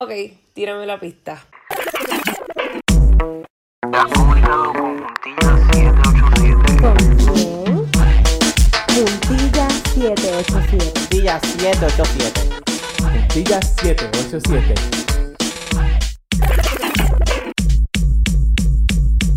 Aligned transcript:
Ok, 0.00 0.12
tírame 0.54 0.86
la 0.86 1.00
pista. 1.00 1.44
Te 3.90 3.96
has 3.96 4.12
comunicado 4.12 4.72
con 4.72 4.96
Puntilla 4.96 5.56
787. 5.72 6.76
¿Con 6.80 6.96
quién? 7.16 7.88
Puntilla 8.94 9.68
787. 9.70 10.92
Puntilla 10.94 11.40
787. 11.40 12.62
Puntilla 13.02 13.60
787. 13.60 14.74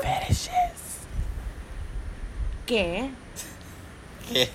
¿Qué? 2.65 3.09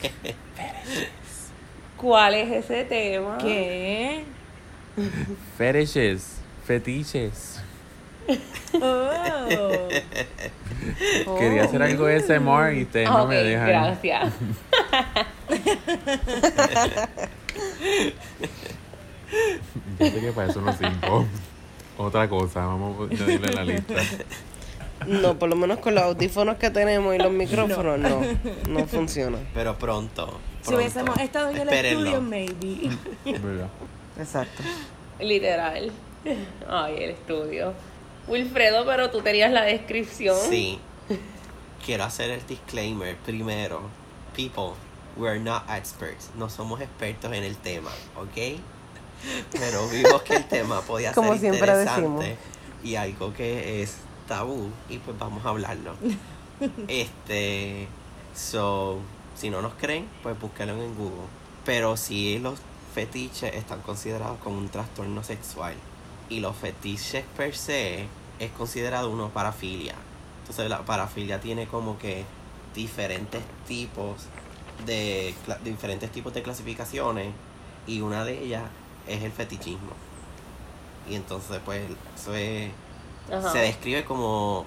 ¿Cuál 1.97 2.35
es 2.35 2.65
ese 2.65 2.85
tema? 2.85 3.39
¿Qué? 3.39 4.25
Fetishes. 5.59 6.39
Fetiches. 6.65 7.61
Oh. 8.75 9.89
Quería 11.39 11.65
hacer 11.65 11.83
algo 11.83 12.07
de 12.07 12.21
SMR 12.21 12.75
y 12.77 12.83
ustedes 12.83 13.09
Ah, 13.09 13.19
no 13.19 13.27
me 13.29 13.37
dejan. 13.37 13.69
gracias. 13.69 14.33
Yo 19.99 20.07
sé 20.07 20.21
que 20.21 20.33
para 20.33 20.51
eso 20.51 20.61
no 20.61 20.73
sirvo. 20.73 21.27
Otra 21.99 22.29
cosa, 22.29 22.67
vamos 22.67 22.99
a 23.11 23.15
añadirle 23.15 23.49
a 23.49 23.53
la 23.53 23.65
lista. 23.65 23.95
No, 25.07 25.39
por 25.39 25.49
lo 25.49 25.57
menos 25.57 25.79
con 25.79 25.95
los 25.95 26.05
audífonos 26.05 26.57
que 26.57 26.71
tenemos 26.71 27.15
y 27.15 27.19
los 27.19 27.33
micrófonos, 27.33 27.99
no, 27.99 28.21
no 28.69 28.87
funciona. 28.87 29.39
Pero 29.55 29.77
pronto. 29.79 30.39
Si 30.61 30.69
pronto. 30.71 30.77
hubiésemos 30.79 31.19
estado 31.19 31.51
en 31.51 31.57
el 31.57 31.69
Espérenlo. 31.69 32.01
estudio, 32.07 32.21
maybe. 32.23 32.91
Exacto. 34.19 34.63
Literal. 35.21 35.91
Ay, 36.69 36.95
el 37.05 37.11
estudio. 37.11 37.73
Wilfredo, 38.29 38.85
pero 38.85 39.11
tú 39.11 39.21
tenías 39.23 39.53
la 39.53 39.63
descripción. 39.63 40.37
Sí. 40.49 40.79
Quiero 41.85 42.05
hacer 42.05 42.31
el 42.31 42.47
disclaimer 42.47 43.17
primero. 43.19 43.83
People, 44.35 44.73
we're 45.17 45.39
not 45.39 45.63
experts. 45.71 46.31
No 46.37 46.51
somos 46.51 46.81
expertos 46.81 47.33
en 47.33 47.45
el 47.45 47.57
tema, 47.57 47.91
¿ok? 48.17 48.59
Pero 49.53 49.89
vimos 49.89 50.23
que 50.23 50.37
el 50.37 50.45
tema 50.47 50.81
podía 50.83 51.13
Como 51.13 51.31
ser 51.33 51.41
siempre 51.41 51.61
interesante 51.61 52.25
decimos. 52.25 52.45
y 52.85 52.97
algo 52.97 53.33
que 53.33 53.83
es 53.83 53.97
tabú 54.29 54.71
y 54.91 54.99
pues 54.99 55.19
vamos 55.19 55.45
a 55.45 55.51
hablarlo. 55.51 55.95
Este, 56.89 57.87
so, 58.35 58.99
si 59.37 59.51
no 59.51 59.61
nos 59.61 59.75
creen, 59.75 60.09
pues 60.23 60.41
búsquenlo 60.41 60.73
en 60.83 60.95
Google. 60.95 61.27
Pero 61.67 61.99
si 61.99 62.39
los 62.39 62.59
fetiches 62.97 63.55
están 63.55 63.83
considerados 63.83 64.39
como 64.43 64.57
un 64.57 64.71
trastorno 64.71 65.23
sexual 65.23 65.75
y 66.31 66.41
los 66.41 66.57
fetiches 66.57 67.25
per 67.37 67.55
se 67.55 68.07
es 68.39 68.51
considerado 68.57 69.11
una 69.11 69.29
parafilia. 69.29 69.95
Entonces 70.41 70.71
la 70.71 70.79
parafilia 70.83 71.39
tiene 71.39 71.67
como 71.67 71.99
que 71.99 72.25
diferentes 72.75 73.43
tipos 73.69 74.23
de 74.87 75.35
diferentes 75.63 76.11
tipos 76.11 76.33
de 76.33 76.43
clasificaciones 76.43 77.29
y 77.87 78.01
una 78.01 78.25
de 78.25 78.43
ellas 78.45 78.63
es 79.07 79.23
el 79.23 79.31
fetichismo. 79.33 79.93
Y 81.11 81.17
entonces 81.17 81.61
pues 81.67 81.83
eso 82.17 82.35
es- 82.35 82.71
se 83.53 83.59
describe 83.59 84.07
como 84.07 84.65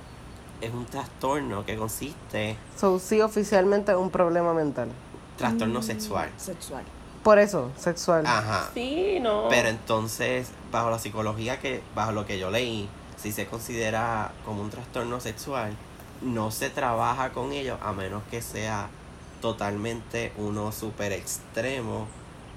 es 0.61 0.71
un 0.71 0.85
trastorno 0.85 1.65
que 1.65 1.75
consiste 1.77 2.57
So, 2.77 2.99
sí, 2.99 3.21
oficialmente 3.21 3.91
es 3.91 3.97
un 3.97 4.11
problema 4.11 4.53
mental. 4.53 4.89
trastorno 5.37 5.81
sexual. 5.81 6.29
Sexual. 6.37 6.83
Por 7.29 7.37
eso, 7.37 7.69
sexual. 7.77 8.25
Ajá. 8.25 8.71
Sí, 8.73 9.19
no. 9.21 9.49
Pero 9.51 9.69
entonces, 9.69 10.49
bajo 10.71 10.89
la 10.89 10.97
psicología 10.97 11.59
que, 11.59 11.83
bajo 11.93 12.11
lo 12.11 12.25
que 12.25 12.39
yo 12.39 12.49
leí, 12.49 12.89
si 13.17 13.31
se 13.31 13.45
considera 13.45 14.31
como 14.45 14.63
un 14.63 14.71
trastorno 14.71 15.19
sexual, 15.19 15.77
no 16.23 16.49
se 16.49 16.71
trabaja 16.71 17.29
con 17.29 17.51
ello 17.51 17.77
a 17.83 17.93
menos 17.93 18.23
que 18.31 18.41
sea 18.41 18.87
totalmente 19.41 20.33
uno 20.37 20.71
súper 20.71 21.11
extremo 21.11 22.07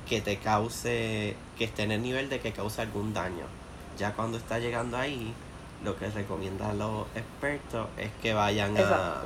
que 0.09 0.23
te 0.23 0.39
cause, 0.39 1.37
que 1.59 1.65
esté 1.65 1.83
en 1.83 1.93
el 1.93 2.01
nivel 2.01 2.31
de 2.31 2.41
que 2.41 2.53
cause 2.53 2.81
algún 2.81 3.13
daño. 3.13 3.45
Ya 3.99 4.15
cuando 4.15 4.39
está 4.39 4.59
llegando 4.59 4.97
ahí, 4.97 5.35
lo 5.85 5.99
que 5.99 6.09
recomiendan 6.09 6.79
los 6.79 7.09
expertos 7.15 7.89
es 7.99 8.11
que 8.23 8.33
vayan 8.33 8.75
a, 8.79 9.21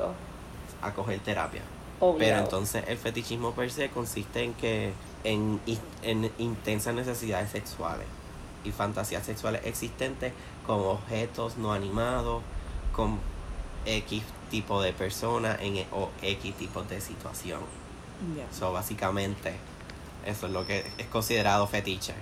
a 0.83 0.93
coger 0.93 1.21
terapia. 1.21 1.63
Obligado. 2.01 2.19
Pero 2.19 2.39
entonces 2.45 2.85
el 2.89 2.99
fetichismo 2.99 3.53
per 3.53 3.71
se 3.71 3.89
consiste 3.91 4.43
en 4.43 4.55
que 4.55 4.93
en, 5.25 5.61
en 6.03 6.31
intensas 6.39 6.95
necesidades 6.95 7.51
sexuales 7.51 8.07
y 8.65 8.71
fantasías 8.73 9.25
sexuales 9.25 9.63
existentes 9.65 10.33
con 10.67 10.81
objetos 10.81 11.57
no 11.57 11.73
animados, 11.73 12.43
con 12.93 13.19
X 13.87 14.23
tipo 14.51 14.83
de 14.83 14.93
persona 14.93 15.57
en, 15.61 15.77
e- 15.77 15.87
o 15.93 16.11
X 16.23 16.55
tipo 16.57 16.83
de 16.83 17.01
situación. 17.01 17.61
Ya. 18.37 18.45
So, 18.57 18.73
básicamente, 18.73 19.55
eso 20.25 20.47
es 20.47 20.53
lo 20.53 20.67
que 20.67 20.85
es 20.99 21.07
considerado 21.07 21.67
fetiche. 21.67 22.15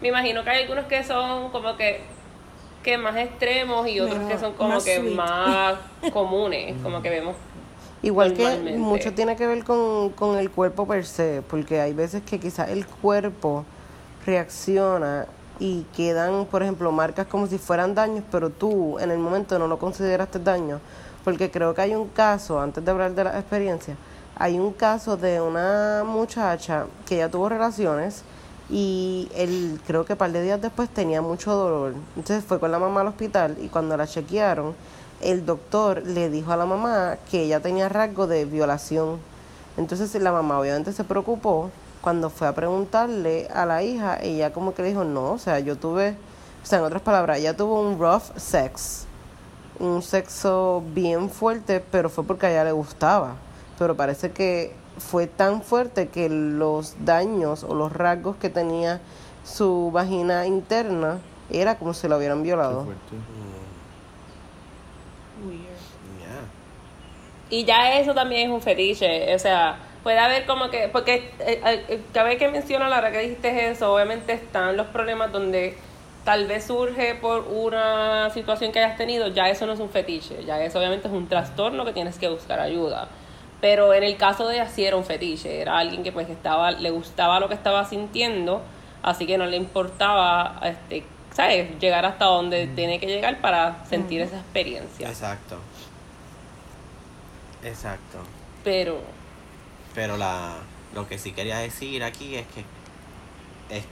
Me 0.00 0.08
imagino 0.08 0.42
que 0.44 0.50
hay 0.50 0.62
algunos 0.62 0.86
que 0.86 1.02
son 1.04 1.50
como 1.50 1.76
que, 1.76 2.02
que 2.82 2.98
más 2.98 3.16
extremos 3.16 3.86
y 3.88 4.00
otros 4.00 4.18
que 4.28 4.38
son 4.38 4.54
como 4.54 4.70
más 4.74 4.84
que 4.84 4.96
sweet. 4.98 5.14
más 5.14 5.78
comunes, 6.12 6.74
como 6.82 7.00
que 7.02 7.10
vemos. 7.10 7.36
Igual 8.02 8.32
que 8.34 8.76
mucho 8.78 9.12
tiene 9.12 9.36
que 9.36 9.46
ver 9.46 9.62
con, 9.64 10.10
con 10.10 10.38
el 10.38 10.50
cuerpo 10.50 10.86
per 10.86 11.04
se, 11.04 11.42
porque 11.48 11.80
hay 11.80 11.92
veces 11.92 12.22
que 12.22 12.40
quizás 12.40 12.70
el 12.70 12.86
cuerpo 12.86 13.64
reacciona 14.24 15.26
y 15.58 15.82
quedan, 15.94 16.46
por 16.46 16.62
ejemplo, 16.62 16.90
marcas 16.90 17.26
como 17.26 17.46
si 17.46 17.58
fueran 17.58 17.94
daños, 17.94 18.24
pero 18.30 18.48
tú 18.48 18.98
en 18.98 19.10
el 19.10 19.18
momento 19.18 19.58
no 19.58 19.68
lo 19.68 19.78
consideraste 19.78 20.38
daño, 20.38 20.80
porque 21.24 21.50
creo 21.50 21.74
que 21.74 21.82
hay 21.82 21.94
un 21.94 22.08
caso, 22.08 22.58
antes 22.58 22.82
de 22.82 22.90
hablar 22.90 23.14
de 23.14 23.24
la 23.24 23.38
experiencia, 23.38 23.96
hay 24.34 24.58
un 24.58 24.72
caso 24.72 25.18
de 25.18 25.38
una 25.42 26.02
muchacha 26.06 26.86
que 27.06 27.18
ya 27.18 27.28
tuvo 27.28 27.50
relaciones 27.50 28.22
y 28.70 29.28
él 29.34 29.78
creo 29.86 30.06
que 30.06 30.14
un 30.14 30.18
par 30.18 30.32
de 30.32 30.42
días 30.42 30.62
después 30.62 30.88
tenía 30.88 31.20
mucho 31.20 31.52
dolor. 31.52 31.94
Entonces 32.16 32.42
fue 32.42 32.58
con 32.58 32.72
la 32.72 32.78
mamá 32.78 33.02
al 33.02 33.08
hospital 33.08 33.58
y 33.60 33.68
cuando 33.68 33.94
la 33.98 34.06
chequearon, 34.06 34.74
el 35.20 35.44
doctor 35.44 36.02
le 36.06 36.30
dijo 36.30 36.52
a 36.52 36.56
la 36.56 36.66
mamá 36.66 37.18
que 37.30 37.42
ella 37.42 37.60
tenía 37.60 37.88
rasgo 37.88 38.26
de 38.26 38.44
violación. 38.44 39.18
Entonces 39.76 40.14
la 40.20 40.32
mamá 40.32 40.58
obviamente 40.58 40.92
se 40.92 41.04
preocupó. 41.04 41.70
Cuando 42.00 42.30
fue 42.30 42.48
a 42.48 42.54
preguntarle 42.54 43.48
a 43.52 43.66
la 43.66 43.82
hija, 43.82 44.18
ella 44.22 44.52
como 44.52 44.74
que 44.74 44.82
le 44.82 44.88
dijo, 44.88 45.04
no, 45.04 45.32
o 45.32 45.38
sea, 45.38 45.58
yo 45.58 45.76
tuve, 45.76 46.16
o 46.62 46.66
sea, 46.66 46.78
en 46.78 46.84
otras 46.84 47.02
palabras, 47.02 47.38
ella 47.38 47.54
tuvo 47.54 47.80
un 47.80 47.98
rough 47.98 48.36
sex, 48.36 49.04
un 49.78 50.00
sexo 50.00 50.82
bien 50.94 51.28
fuerte, 51.28 51.84
pero 51.90 52.08
fue 52.08 52.24
porque 52.24 52.46
a 52.46 52.50
ella 52.50 52.64
le 52.64 52.72
gustaba. 52.72 53.34
Pero 53.78 53.96
parece 53.96 54.30
que 54.30 54.74
fue 54.96 55.26
tan 55.26 55.62
fuerte 55.62 56.08
que 56.08 56.30
los 56.30 56.94
daños 57.04 57.64
o 57.64 57.74
los 57.74 57.92
rasgos 57.92 58.36
que 58.36 58.48
tenía 58.48 59.00
su 59.44 59.90
vagina 59.92 60.46
interna 60.46 61.18
era 61.50 61.76
como 61.76 61.92
si 61.92 62.08
la 62.08 62.16
hubieran 62.16 62.42
violado. 62.42 62.86
Y 67.50 67.64
ya 67.64 67.98
eso 67.98 68.14
también 68.14 68.48
es 68.48 68.54
un 68.54 68.62
fetiche, 68.62 69.34
o 69.34 69.38
sea, 69.38 69.76
puede 70.02 70.18
haber 70.18 70.46
como 70.46 70.70
que, 70.70 70.88
porque 70.88 71.32
eh, 71.40 71.60
eh, 71.64 72.00
cada 72.12 72.28
vez 72.28 72.38
que 72.38 72.48
menciona 72.48 72.88
la 72.88 72.98
hora 72.98 73.10
que 73.10 73.18
dijiste 73.18 73.70
eso, 73.70 73.92
obviamente 73.92 74.32
están 74.32 74.76
los 74.76 74.86
problemas 74.86 75.32
donde 75.32 75.76
tal 76.24 76.46
vez 76.46 76.64
surge 76.64 77.16
por 77.16 77.48
una 77.48 78.30
situación 78.30 78.72
que 78.72 78.78
hayas 78.78 78.96
tenido, 78.96 79.28
ya 79.28 79.48
eso 79.48 79.66
no 79.66 79.72
es 79.72 79.80
un 79.80 79.90
fetiche, 79.90 80.44
ya 80.44 80.62
eso 80.62 80.78
obviamente 80.78 81.08
es 81.08 81.14
un 81.14 81.28
trastorno 81.28 81.84
que 81.84 81.92
tienes 81.92 82.18
que 82.18 82.28
buscar 82.28 82.60
ayuda. 82.60 83.08
Pero 83.60 83.92
en 83.92 84.04
el 84.04 84.16
caso 84.16 84.46
de 84.46 84.60
así 84.60 84.84
era 84.84 84.96
un 84.96 85.04
fetiche, 85.04 85.60
era 85.60 85.78
alguien 85.78 86.02
que 86.02 86.12
pues 86.12 86.28
estaba, 86.30 86.70
le 86.70 86.90
gustaba 86.90 87.40
lo 87.40 87.48
que 87.48 87.54
estaba 87.54 87.84
sintiendo, 87.84 88.62
así 89.02 89.26
que 89.26 89.36
no 89.38 89.46
le 89.46 89.56
importaba, 89.56 90.60
este, 90.64 91.04
¿sabes? 91.34 91.78
Llegar 91.78 92.04
hasta 92.04 92.26
donde 92.26 92.66
tiene 92.68 93.00
que 93.00 93.06
llegar 93.06 93.40
para 93.40 93.84
sentir 93.86 94.20
esa 94.20 94.38
experiencia. 94.38 95.08
Exacto. 95.08 95.58
Exacto. 97.62 98.18
Pero 98.64 99.00
Pero 99.94 100.16
la, 100.16 100.56
lo 100.94 101.08
que 101.08 101.18
sí 101.18 101.32
quería 101.32 101.58
decir 101.58 102.02
aquí 102.04 102.36
es 102.36 102.46
que 102.48 102.64
es 103.74 103.84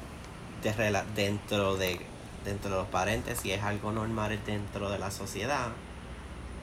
de 0.63 1.03
dentro 1.15 1.77
de 1.77 2.01
dentro 2.45 2.71
de 2.71 2.77
los 2.77 2.89
paréntesis 2.89 3.53
es 3.53 3.63
algo 3.63 3.93
normal 3.93 4.39
dentro 4.47 4.91
de 4.91 4.99
la 4.99 5.11
sociedad, 5.11 5.69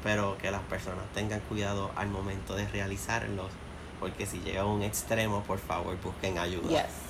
pero 0.04 0.38
que 0.38 0.50
las 0.51 0.62
personas 0.62 1.06
tengan 1.13 1.39
cuidado 1.42 1.92
al 1.95 2.07
momento 2.10 2.56
de 2.56 2.68
realizarlos, 2.68 3.51
porque 4.00 4.25
si 4.25 4.39
llega 4.39 4.62
a 4.62 4.66
un 4.66 4.81
extremo, 4.81 5.44
por 5.44 5.60
favor 5.60 5.95
busquen 6.01 6.39
ayuda. 6.39 6.69
Yes. 6.69 7.04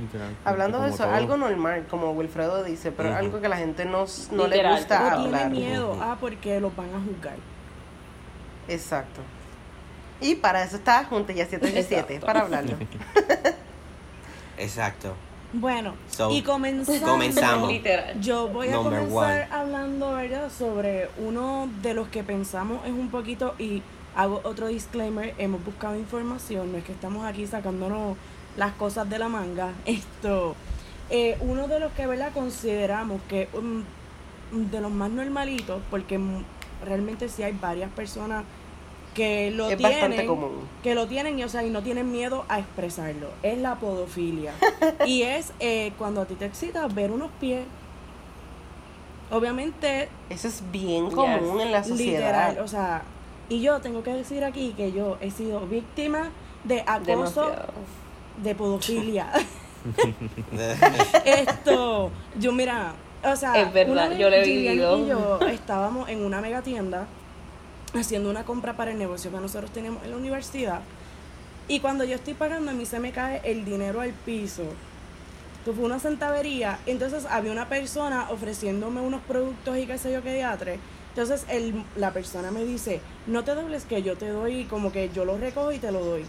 Literal, 0.00 0.34
Hablando 0.44 0.80
de 0.80 0.88
eso, 0.88 1.04
todo. 1.04 1.12
algo 1.12 1.36
normal, 1.36 1.86
como 1.90 2.12
Wilfredo 2.12 2.64
dice, 2.64 2.92
pero 2.92 3.14
algo 3.14 3.40
que 3.42 3.48
la 3.48 3.58
gente 3.58 3.84
no, 3.84 4.06
no 4.30 4.46
le 4.46 4.66
gusta 4.70 5.16
O 5.16 5.20
tiene 5.22 5.36
hablar. 5.36 5.50
miedo, 5.50 5.90
Ujú. 5.92 6.02
ah, 6.02 6.16
porque 6.18 6.60
los 6.60 6.74
van 6.74 6.88
a 6.94 7.00
juzgar. 7.00 7.36
Exacto. 8.68 9.20
Y 10.20 10.36
para 10.36 10.62
eso 10.64 10.76
está 10.76 11.04
Junta 11.04 11.32
ya 11.34 11.44
787, 11.46 12.14
Exacto. 12.14 12.26
para 12.26 12.40
hablarlo. 12.40 12.76
Exacto. 14.58 15.14
Bueno, 15.54 15.94
So, 16.08 16.30
y 16.30 16.40
comenzando, 16.42 17.06
comenzamos. 17.06 17.68
Literal. 17.70 18.18
Yo 18.20 18.48
voy 18.48 18.68
a 18.68 18.72
Number 18.72 19.00
comenzar 19.00 19.42
one. 19.42 19.48
hablando, 19.52 20.12
¿verdad?, 20.14 20.50
sobre 20.50 21.10
uno 21.18 21.68
de 21.82 21.92
los 21.92 22.08
que 22.08 22.22
pensamos 22.24 22.78
es 22.86 22.92
un 22.92 23.10
poquito, 23.10 23.54
y 23.58 23.82
hago 24.16 24.40
otro 24.44 24.68
disclaimer, 24.68 25.34
hemos 25.36 25.62
buscado 25.62 25.96
información, 25.96 26.72
no 26.72 26.78
es 26.78 26.84
que 26.84 26.92
estamos 26.92 27.26
aquí 27.26 27.46
sacándonos 27.46 28.16
las 28.56 28.72
cosas 28.72 29.08
de 29.08 29.18
la 29.18 29.28
manga. 29.28 29.72
Esto, 29.86 30.54
eh, 31.10 31.36
uno 31.40 31.68
de 31.68 31.78
los 31.80 31.92
que, 31.92 32.06
¿verdad?, 32.06 32.30
consideramos 32.32 33.20
que 33.28 33.48
um, 33.54 33.82
de 34.70 34.80
los 34.80 34.90
más 34.90 35.10
normalitos, 35.10 35.80
porque 35.90 36.18
mm, 36.18 36.44
realmente 36.84 37.28
sí 37.28 37.42
hay 37.42 37.52
varias 37.52 37.90
personas 37.92 38.44
que 39.14 39.50
lo 39.50 39.68
Es 39.68 39.76
tienen 39.76 40.26
común. 40.26 40.66
que 40.82 40.94
lo 40.94 41.06
tienen 41.06 41.38
y, 41.38 41.44
o 41.44 41.48
sea, 41.48 41.62
y 41.64 41.70
no 41.70 41.82
tienen 41.82 42.10
miedo 42.10 42.44
a 42.48 42.58
expresarlo. 42.60 43.28
Es 43.42 43.58
la 43.58 43.74
podofilia. 43.76 44.54
y 45.06 45.22
es 45.22 45.52
eh, 45.60 45.92
cuando 45.98 46.22
a 46.22 46.24
ti 46.24 46.34
te 46.34 46.46
excita 46.46 46.86
ver 46.88 47.10
unos 47.10 47.30
pies. 47.38 47.64
Obviamente, 49.30 50.08
Eso 50.28 50.48
es 50.48 50.62
bien 50.70 51.06
Yes. 51.06 51.14
común 51.14 51.60
en 51.60 51.72
la 51.72 51.82
sociedad. 51.84 52.18
literal, 52.20 52.58
o 52.60 52.68
sea, 52.68 53.02
y 53.48 53.60
yo 53.60 53.80
tengo 53.80 54.02
que 54.02 54.12
decir 54.12 54.44
aquí 54.44 54.74
que 54.76 54.92
yo 54.92 55.16
he 55.20 55.30
sido 55.30 55.60
víctima 55.66 56.30
de 56.64 56.80
acoso 56.86 57.06
Demasiado. 57.42 57.72
De 58.38 58.54
podofilia. 58.54 59.30
Esto, 61.24 62.10
yo 62.38 62.52
mira, 62.52 62.94
o 63.24 63.36
sea, 63.36 63.60
Es 63.60 63.72
verdad, 63.72 63.92
una 63.92 64.18
yo 64.18 64.30
lo 64.30 64.36
he 64.36 64.48
y 64.48 64.76
yo 64.76 65.40
estábamos 65.48 66.08
en 66.08 66.24
una 66.24 66.40
mega 66.40 66.62
tienda 66.62 67.06
haciendo 67.94 68.30
una 68.30 68.44
compra 68.44 68.76
para 68.76 68.92
el 68.92 68.98
negocio 68.98 69.30
que 69.30 69.38
nosotros 69.38 69.70
tenemos 69.70 70.02
en 70.04 70.10
la 70.10 70.16
universidad. 70.16 70.80
Y 71.68 71.80
cuando 71.80 72.04
yo 72.04 72.14
estoy 72.14 72.34
pagando, 72.34 72.70
a 72.70 72.74
mí 72.74 72.86
se 72.86 72.98
me 72.98 73.12
cae 73.12 73.40
el 73.44 73.64
dinero 73.64 74.00
al 74.00 74.12
piso. 74.12 74.64
Esto 75.58 75.74
fue 75.74 75.84
una 75.84 76.00
centavería. 76.00 76.78
Entonces 76.86 77.24
había 77.30 77.52
una 77.52 77.68
persona 77.68 78.30
ofreciéndome 78.30 79.00
unos 79.00 79.20
productos 79.22 79.78
y 79.78 79.86
qué 79.86 79.98
sé 79.98 80.12
yo 80.12 80.22
qué 80.22 80.34
diatre. 80.34 80.78
Entonces 81.10 81.44
el, 81.48 81.84
la 81.96 82.12
persona 82.12 82.50
me 82.50 82.64
dice, 82.64 83.00
no 83.26 83.44
te 83.44 83.54
dobles 83.54 83.84
que 83.84 84.02
yo 84.02 84.16
te 84.16 84.28
doy, 84.28 84.64
como 84.64 84.90
que 84.90 85.10
yo 85.10 85.24
lo 85.24 85.36
recojo 85.36 85.70
y 85.70 85.78
te 85.78 85.92
lo 85.92 86.04
doy. 86.04 86.24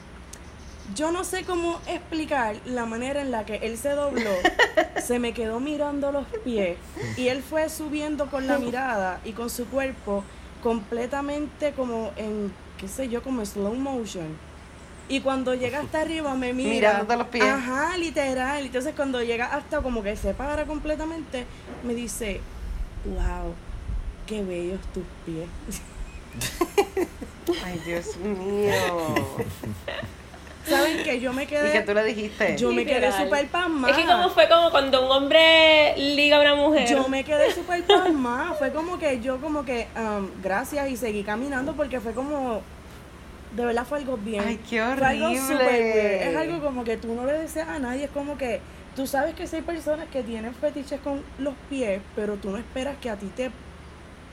Yo 0.96 1.12
no 1.12 1.24
sé 1.24 1.44
cómo 1.44 1.80
explicar 1.88 2.58
la 2.66 2.86
manera 2.86 3.22
en 3.22 3.32
la 3.32 3.46
que 3.46 3.56
él 3.56 3.78
se 3.78 3.90
dobló, 3.90 4.32
se 5.02 5.18
me 5.18 5.34
quedó 5.34 5.60
mirando 5.60 6.12
los 6.12 6.26
pies 6.44 6.78
y 7.18 7.30
él 7.30 7.42
fue 7.42 7.70
subiendo 7.70 8.30
con 8.30 8.48
la 8.48 8.60
mirada 8.60 9.20
y 9.24 9.32
con 9.32 9.50
su 9.50 9.66
cuerpo 9.66 10.24
completamente 10.62 11.72
como 11.72 12.12
en, 12.16 12.54
qué 12.78 12.88
sé 12.88 13.10
yo, 13.10 13.24
como 13.24 13.46
slow 13.46 13.76
motion. 13.76 14.38
Y 15.10 15.22
cuando 15.22 15.54
llega 15.54 15.82
hasta 15.82 16.02
arriba 16.02 16.34
me 16.36 16.54
mira. 16.54 16.70
Mirándote 16.70 17.18
los 17.18 17.28
pies. 17.28 17.44
Ajá, 17.44 17.98
literal. 17.98 18.66
Entonces 18.66 18.94
cuando 18.96 19.22
llega 19.22 19.48
hasta 19.48 19.82
como 19.82 20.04
que 20.04 20.16
se 20.16 20.34
para 20.34 20.66
completamente, 20.66 21.46
me 21.84 21.94
dice, 21.94 22.40
wow, 23.06 23.54
qué 24.28 24.44
bellos 24.44 24.80
tus 24.94 25.04
pies. 25.26 25.50
Ay, 27.66 27.82
Dios 27.86 28.16
mío. 28.18 29.26
¿Saben 30.68 31.04
que 31.04 31.20
Yo 31.20 31.34
me 31.34 31.44
¿Y 31.44 31.48
qué 31.48 31.56
quedé, 31.56 31.82
tú 31.82 31.94
le 31.94 32.04
dijiste? 32.06 32.56
yo 32.58 32.72
me 32.72 32.86
quedé 32.86 33.12
súper 33.12 33.48
pasmada. 33.48 33.92
Es 33.94 33.98
que 33.98 34.06
como 34.10 34.30
fue 34.30 34.48
como 34.48 34.72
cuando 34.72 35.06
un 35.06 35.12
hombre 35.12 35.94
liga 35.98 36.38
a 36.38 36.42
una 36.42 36.56
mujer. 36.56 36.88
Yo 36.88 37.08
me 37.10 37.24
quedé 37.24 37.52
súper 37.54 37.84
pasmada. 37.84 38.54
Fue 38.54 38.72
como 38.72 38.98
que 38.98 39.20
yo 39.22 39.40
como 39.42 39.66
que, 39.66 39.88
um, 39.98 40.30
gracias, 40.42 40.90
y 40.90 40.98
seguí 40.98 41.24
caminando 41.24 41.74
porque 41.74 42.00
fue 42.00 42.14
como, 42.14 42.62
de 43.56 43.66
verdad 43.66 43.86
fue 43.86 44.00
algo 44.00 44.18
bien. 44.18 44.44
Ay, 44.46 44.58
qué 44.70 44.82
Fue 44.98 45.06
algo 45.08 45.26
horrible. 45.26 45.42
súper 45.42 45.82
weird. 45.82 46.22
Es 46.30 46.36
algo 46.36 46.62
como 46.64 46.84
que 46.84 46.98
tú 46.98 47.14
no 47.14 47.26
le 47.26 47.34
deseas 47.34 47.68
a 47.68 47.80
nadie. 47.80 48.06
Es 48.06 48.12
como 48.12 48.38
que 48.38 48.62
tú 48.96 49.06
sabes 49.06 49.36
que 49.36 49.44
hay 49.44 49.62
personas 49.64 50.08
que 50.10 50.24
tienen 50.24 50.54
fetiches 50.56 51.00
con 51.02 51.22
los 51.40 51.54
pies, 51.70 52.02
pero 52.16 52.36
tú 52.36 52.52
no 52.52 52.58
esperas 52.58 52.96
que 53.02 53.10
a 53.10 53.16
ti 53.16 53.28
te 53.36 53.52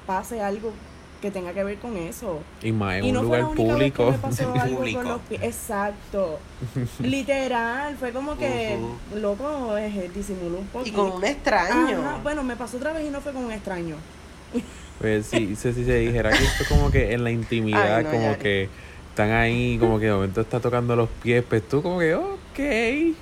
pase 0.06 0.40
algo 0.40 0.72
que 1.20 1.30
tenga 1.30 1.52
que 1.52 1.62
ver 1.64 1.78
con 1.78 1.96
eso. 1.96 2.40
Y 2.62 2.72
más 2.72 2.96
en 2.96 3.04
y 3.04 3.08
un 3.08 3.14
no 3.14 3.22
lugar 3.22 3.48
público. 3.54 4.10
me 4.10 4.18
pasó 4.18 4.52
algo 4.60 4.76
Público. 4.78 4.98
con 5.00 5.08
los 5.08 5.20
pies. 5.22 5.42
Exacto. 5.42 6.38
Literal, 7.00 7.96
fue 7.96 8.12
como 8.12 8.36
que, 8.38 8.78
loco, 9.14 9.76
eh, 9.76 10.10
disimuló 10.14 10.58
un 10.58 10.66
poco. 10.68 10.86
Y 10.86 10.90
con 10.92 11.12
un 11.12 11.24
extraño. 11.24 11.98
Ajá, 12.00 12.20
bueno, 12.22 12.42
me 12.42 12.56
pasó 12.56 12.76
otra 12.78 12.92
vez 12.92 13.06
y 13.06 13.10
no 13.10 13.20
fue 13.20 13.32
con 13.32 13.44
un 13.44 13.52
extraño. 13.52 13.96
Pues 15.00 15.24
sí, 15.28 15.56
si, 15.56 15.72
si 15.72 15.84
se 15.86 15.94
dijera 15.96 16.28
que 16.28 16.44
esto 16.44 16.64
como 16.68 16.90
que 16.90 17.14
en 17.14 17.24
la 17.24 17.30
intimidad, 17.30 17.96
Ay, 17.96 18.04
no, 18.04 18.10
como 18.10 18.22
Yari. 18.32 18.38
que 18.42 18.68
están 19.08 19.30
ahí, 19.30 19.78
como 19.80 19.98
que 19.98 20.04
de 20.04 20.12
momento 20.12 20.42
está 20.42 20.60
tocando 20.60 20.94
los 20.94 21.08
pies, 21.22 21.42
pues 21.48 21.66
tú 21.66 21.80
como 21.82 22.00
que, 22.00 22.14
ok. 22.14 23.16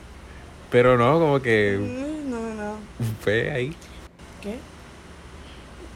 Pero 0.72 0.98
no, 0.98 1.20
como 1.20 1.40
que 1.40 1.78
Mm, 1.80 2.30
No, 2.30 2.40
no. 2.40 2.72
fue 3.20 3.52
ahí. 3.52 3.76
¿Qué? 4.42 4.56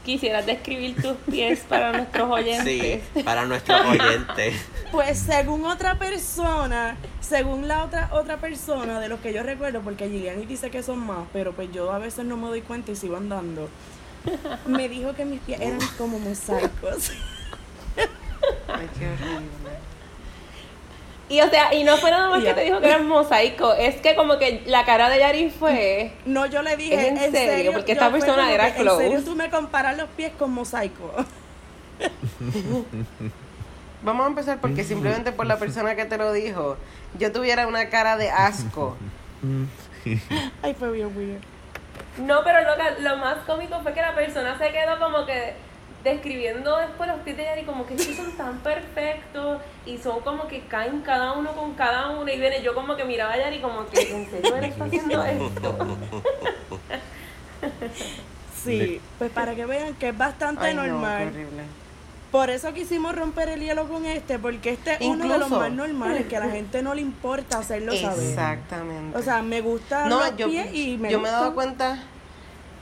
Quisieras 0.03 0.45
describir 0.45 1.01
tus 1.01 1.15
pies 1.31 1.61
para 1.67 1.93
nuestros 1.93 2.29
oyentes. 2.29 3.01
Sí, 3.13 3.23
para 3.23 3.45
nuestros 3.45 3.85
oyentes. 3.85 4.55
Pues 4.93 5.17
según 5.17 5.65
otra 5.65 5.97
persona, 5.97 6.97
según 7.19 7.67
la 7.67 7.83
otra 7.83 8.09
otra 8.11 8.37
persona 8.37 8.99
de 8.99 9.09
los 9.09 9.19
que 9.21 9.33
yo 9.33 9.41
recuerdo, 9.41 9.81
porque 9.81 10.07
Giuliani 10.07 10.45
dice 10.45 10.69
que 10.69 10.83
son 10.83 10.99
más, 10.99 11.25
pero 11.33 11.51
pues 11.53 11.71
yo 11.71 11.91
a 11.91 11.97
veces 11.97 12.25
no 12.25 12.37
me 12.37 12.47
doy 12.47 12.61
cuenta 12.61 12.91
y 12.91 12.95
sigo 12.95 13.17
andando. 13.17 13.69
Me 14.67 14.89
dijo 14.89 15.13
que 15.13 15.25
mis 15.25 15.39
pies 15.41 15.59
eran 15.61 15.79
como 15.97 16.19
mosaicos. 16.19 17.11
Ay, 18.67 18.87
qué 18.99 19.07
horrible. 19.07 19.92
Y 21.33 21.41
o 21.41 21.49
sea, 21.49 21.73
y 21.73 21.83
no 21.83 21.97
fue 21.97 22.11
nada 22.11 22.29
más 22.29 22.43
que 22.43 22.53
te 22.53 22.61
dijo 22.61 22.79
que 22.79 22.85
eran 22.87 23.07
mosaico, 23.07 23.73
es 23.73 23.95
que 23.95 24.15
como 24.15 24.37
que 24.37 24.61
la 24.67 24.85
cara 24.85 25.09
de 25.09 25.17
Yari 25.17 25.49
fue. 25.49 26.11
No, 26.25 26.45
yo 26.45 26.61
le 26.61 26.77
dije, 26.77 26.93
¿Es 27.07 27.21
en 27.23 27.31
serio? 27.31 27.73
Porque 27.73 27.93
yo 27.95 27.99
esta 28.01 28.11
persona 28.11 28.51
era 28.51 28.65
que, 28.71 28.77
En 28.81 28.83
close. 28.83 29.03
serio, 29.03 29.23
tú 29.23 29.35
me 29.35 29.49
comparas 29.49 29.97
los 29.97 30.07
pies 30.09 30.31
con 30.37 30.51
mosaico. 30.51 31.11
Vamos 34.03 34.25
a 34.25 34.29
empezar 34.29 34.59
porque 34.59 34.83
simplemente 34.83 35.31
por 35.31 35.45
la 35.47 35.57
persona 35.57 35.95
que 35.95 36.05
te 36.05 36.17
lo 36.17 36.33
dijo, 36.33 36.77
yo 37.17 37.31
tuviera 37.31 37.65
una 37.67 37.89
cara 37.89 38.17
de 38.17 38.29
asco. 38.29 38.97
Ay, 40.61 40.75
fue 40.77 40.91
bien 40.91 41.15
weird. 41.17 41.41
No, 42.17 42.43
pero 42.43 42.59
lo, 42.61 42.75
que- 42.75 43.01
lo 43.01 43.17
más 43.17 43.37
cómico 43.47 43.79
fue 43.81 43.93
que 43.93 44.01
la 44.01 44.13
persona 44.13 44.57
se 44.57 44.71
quedó 44.71 44.99
como 44.99 45.25
que 45.25 45.53
describiendo 46.03 46.75
después 46.77 47.09
los 47.09 47.19
pies 47.21 47.37
de 47.37 47.43
Yari 47.45 47.63
como 47.63 47.85
que 47.85 47.97
sí 47.97 48.13
son 48.13 48.31
tan 48.33 48.57
perfectos 48.59 49.61
y 49.85 49.97
son 49.97 50.19
como 50.21 50.47
que 50.47 50.61
caen 50.61 51.01
cada 51.01 51.31
uno 51.33 51.53
con 51.53 51.73
cada 51.75 52.09
uno 52.09 52.29
y 52.31 52.37
viene 52.39 52.61
yo 52.61 52.73
como 52.75 52.95
que 52.95 53.05
miraba 53.05 53.33
a 53.33 53.37
Yari 53.37 53.61
como 53.61 53.85
que 53.87 54.01
en 54.01 54.29
serio 54.29 54.55
él 54.55 54.65
está 54.65 54.85
haciendo 54.85 55.23
esto. 55.23 55.77
Sí, 58.63 59.01
pues 59.17 59.29
para 59.31 59.55
que 59.55 59.65
vean 59.65 59.93
que 59.95 60.09
es 60.09 60.17
bastante 60.17 60.65
Ay, 60.67 60.73
no, 60.73 60.83
normal. 60.85 61.27
horrible. 61.27 61.63
Por 62.31 62.49
eso 62.49 62.73
quisimos 62.73 63.13
romper 63.15 63.49
el 63.49 63.59
hielo 63.61 63.87
con 63.87 64.05
este, 64.05 64.39
porque 64.39 64.71
este 64.71 64.93
es 64.93 65.01
uno 65.01 65.27
de 65.27 65.37
los 65.37 65.49
más 65.49 65.71
normales, 65.71 66.25
que 66.27 66.37
a 66.37 66.39
la 66.39 66.49
gente 66.49 66.81
no 66.81 66.95
le 66.95 67.01
importa 67.01 67.59
hacerlo 67.59 67.93
saber. 67.95 68.25
Exactamente. 68.29 69.17
O 69.17 69.21
sea, 69.21 69.41
me 69.41 69.61
gusta 69.61 70.07
no, 70.07 70.19
los 70.19 70.37
yo, 70.37 70.47
pies 70.47 70.73
y 70.73 70.97
me 70.97 71.11
yo 71.11 71.19
me 71.19 71.27
he 71.27 71.31
dado 71.31 71.53
cuenta 71.53 71.99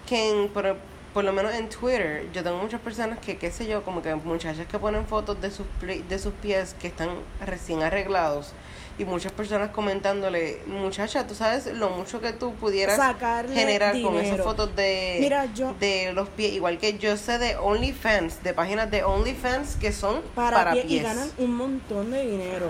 que 0.08 0.30
en- 0.44 0.50
por, 0.50 0.78
por 1.14 1.24
lo 1.24 1.34
menos 1.34 1.54
en 1.54 1.68
Twitter 1.70 2.28
yo 2.34 2.44
tengo 2.44 2.58
muchas 2.58 2.80
personas 2.82 3.20
que, 3.20 3.38
qué 3.38 3.52
sé 3.52 3.68
yo, 3.68 3.84
como 3.84 4.02
que 4.02 4.14
muchachas 4.16 4.66
que 4.68 4.80
ponen 4.80 5.06
fotos 5.06 5.42
de 5.42 5.52
sus, 5.52 5.66
pli- 5.82 6.04
de 6.08 6.20
sus 6.20 6.34
pies 6.34 6.76
que 6.80 6.88
están 6.88 7.10
recién 7.46 7.84
arreglados 7.84 8.54
y 8.98 9.06
muchas 9.06 9.32
personas 9.32 9.72
comentándole, 9.72 10.62
muchacha, 10.68 11.26
tú 11.26 11.34
sabes 11.34 11.66
lo 11.68 11.90
mucho 11.90 12.22
que 12.22 12.34
tú 12.34 12.54
pudieras 12.56 12.98
Sacarle 12.98 13.56
generar 13.56 14.00
con 14.02 14.16
esas 14.18 14.42
fotos 14.42 14.76
de, 14.76 15.18
Mira, 15.20 15.46
yo- 15.54 15.74
de 15.80 16.14
los 16.14 16.30
pies, 16.30 16.54
igual 16.54 16.78
que 16.78 16.98
yo 16.98 17.18
sé 17.18 17.38
de 17.40 17.56
OnlyFans, 17.58 18.44
de 18.44 18.54
páginas 18.54 18.92
de 18.92 19.04
OnlyFans 19.04 19.76
que 19.78 19.92
son 19.92 20.22
para, 20.36 20.58
para, 20.58 20.72
pies, 20.74 20.86
y 20.88 21.00
ganan 21.00 21.30
un 21.38 21.56
montón 21.56 22.12
de 22.12 22.26
dinero. 22.28 22.68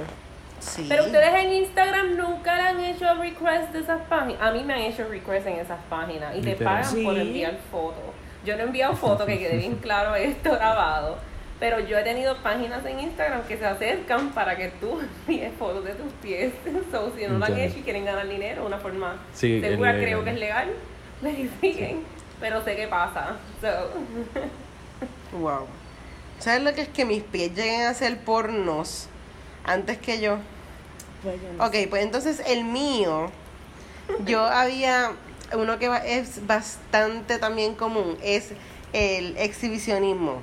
Sí. 0.60 0.86
Pero 0.88 1.06
ustedes 1.06 1.34
en 1.34 1.54
Instagram 1.54 2.16
nunca 2.16 2.56
le 2.56 2.62
han 2.62 2.80
hecho 2.80 3.12
request 3.16 3.72
de 3.74 3.80
esas 3.80 4.00
páginas. 4.08 4.40
A 4.44 4.52
mí 4.52 4.64
me 4.64 4.74
han 4.76 4.82
hecho 4.82 5.08
request 5.10 5.48
en 5.48 5.56
esas 5.60 5.80
páginas 5.90 6.36
y 6.38 6.42
te 6.42 6.56
pagan 6.56 7.04
por 7.04 7.18
enviar 7.18 7.58
fotos. 7.72 8.04
Yo 8.46 8.56
no 8.56 8.64
he 8.64 8.66
enviado 8.66 8.96
fotos, 8.96 9.26
que 9.28 9.38
quede 9.40 9.58
bien 9.58 9.76
claro 9.76 10.16
esto 10.16 10.52
grabado. 10.52 11.18
Pero 11.60 11.80
yo 11.80 11.96
he 12.00 12.04
tenido 12.04 12.36
páginas 12.38 12.84
en 12.86 13.00
Instagram 13.02 13.44
que 13.44 13.56
se 13.58 13.66
acercan 13.68 14.30
para 14.32 14.58
que 14.58 14.70
tú 14.70 15.00
envíes 15.28 15.52
fotos 15.60 15.86
de 15.86 15.94
tus 15.94 16.12
pies. 16.14 16.52
So, 16.92 17.14
si 17.16 17.28
no 17.28 17.38
lo 17.38 17.46
han 17.46 17.58
hecho 17.60 17.78
y 17.78 17.82
quieren 17.84 18.04
ganar 18.06 18.28
dinero, 18.28 18.66
una 18.66 18.80
forma 18.80 19.18
Sí, 19.34 19.62
segura, 19.62 19.94
legal. 19.94 20.06
creo 20.06 20.24
que 20.24 20.30
es 20.32 20.40
legal, 20.40 20.72
verifiquen. 21.22 22.04
Pero 22.40 22.64
sé 22.64 22.76
qué 22.76 22.88
pasa. 22.88 23.36
So, 23.62 23.68
Wow. 25.38 25.68
¿Sabes 26.40 26.64
lo 26.64 26.74
que 26.74 26.82
es 26.82 26.90
que 26.90 27.06
mis 27.06 27.22
pies 27.24 27.54
lleguen 27.56 27.84
a 27.84 27.94
ser 27.94 28.18
pornos 28.20 29.08
antes 29.64 29.98
que 30.00 30.20
yo? 30.20 30.38
Pues 31.24 31.36
yo 31.42 31.54
no 31.54 31.66
Ok, 31.66 31.76
pues 31.90 32.04
entonces 32.04 32.42
el 32.48 32.64
mío, 32.64 33.30
yo 34.26 34.44
había, 34.44 35.12
uno 35.56 35.78
que 35.80 35.88
va- 35.88 36.06
es 36.06 36.46
bastante 36.48 37.38
también 37.38 37.76
común, 37.76 38.18
es 38.24 38.50
el 38.94 39.36
exhibicionismo. 39.38 40.40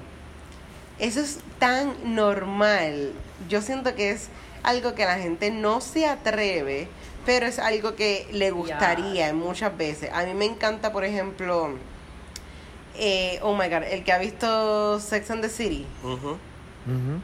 Eso 0.99 1.21
es 1.21 1.39
tan 1.59 2.15
normal. 2.15 3.13
Yo 3.49 3.63
siento 3.63 3.95
que 3.95 4.11
es 4.11 4.29
algo 4.63 4.95
que 4.95 5.05
la 5.05 5.19
gente 5.19 5.51
no 5.51 5.81
se 5.81 6.07
atreve, 6.07 6.89
pero 7.25 7.47
es 7.47 7.59
algo 7.59 7.95
que 7.95 8.27
le 8.33 8.51
gustaría 8.51 9.33
muchas 9.35 9.77
veces. 9.77 10.11
A 10.13 10.25
mí 10.25 10.35
me 10.35 10.45
encanta, 10.47 10.93
por 10.93 11.05
ejemplo, 11.05 11.71
eh, 12.97 13.39
oh 13.43 13.55
my 13.55 13.69
god, 13.69 13.85
el 13.85 14.03
que 14.03 14.13
ha 14.13 14.19
visto 14.19 14.99
Sex 14.99 15.31
and 15.31 15.43
the 15.43 15.49
City. 15.49 15.87
Ujú. 16.87 17.21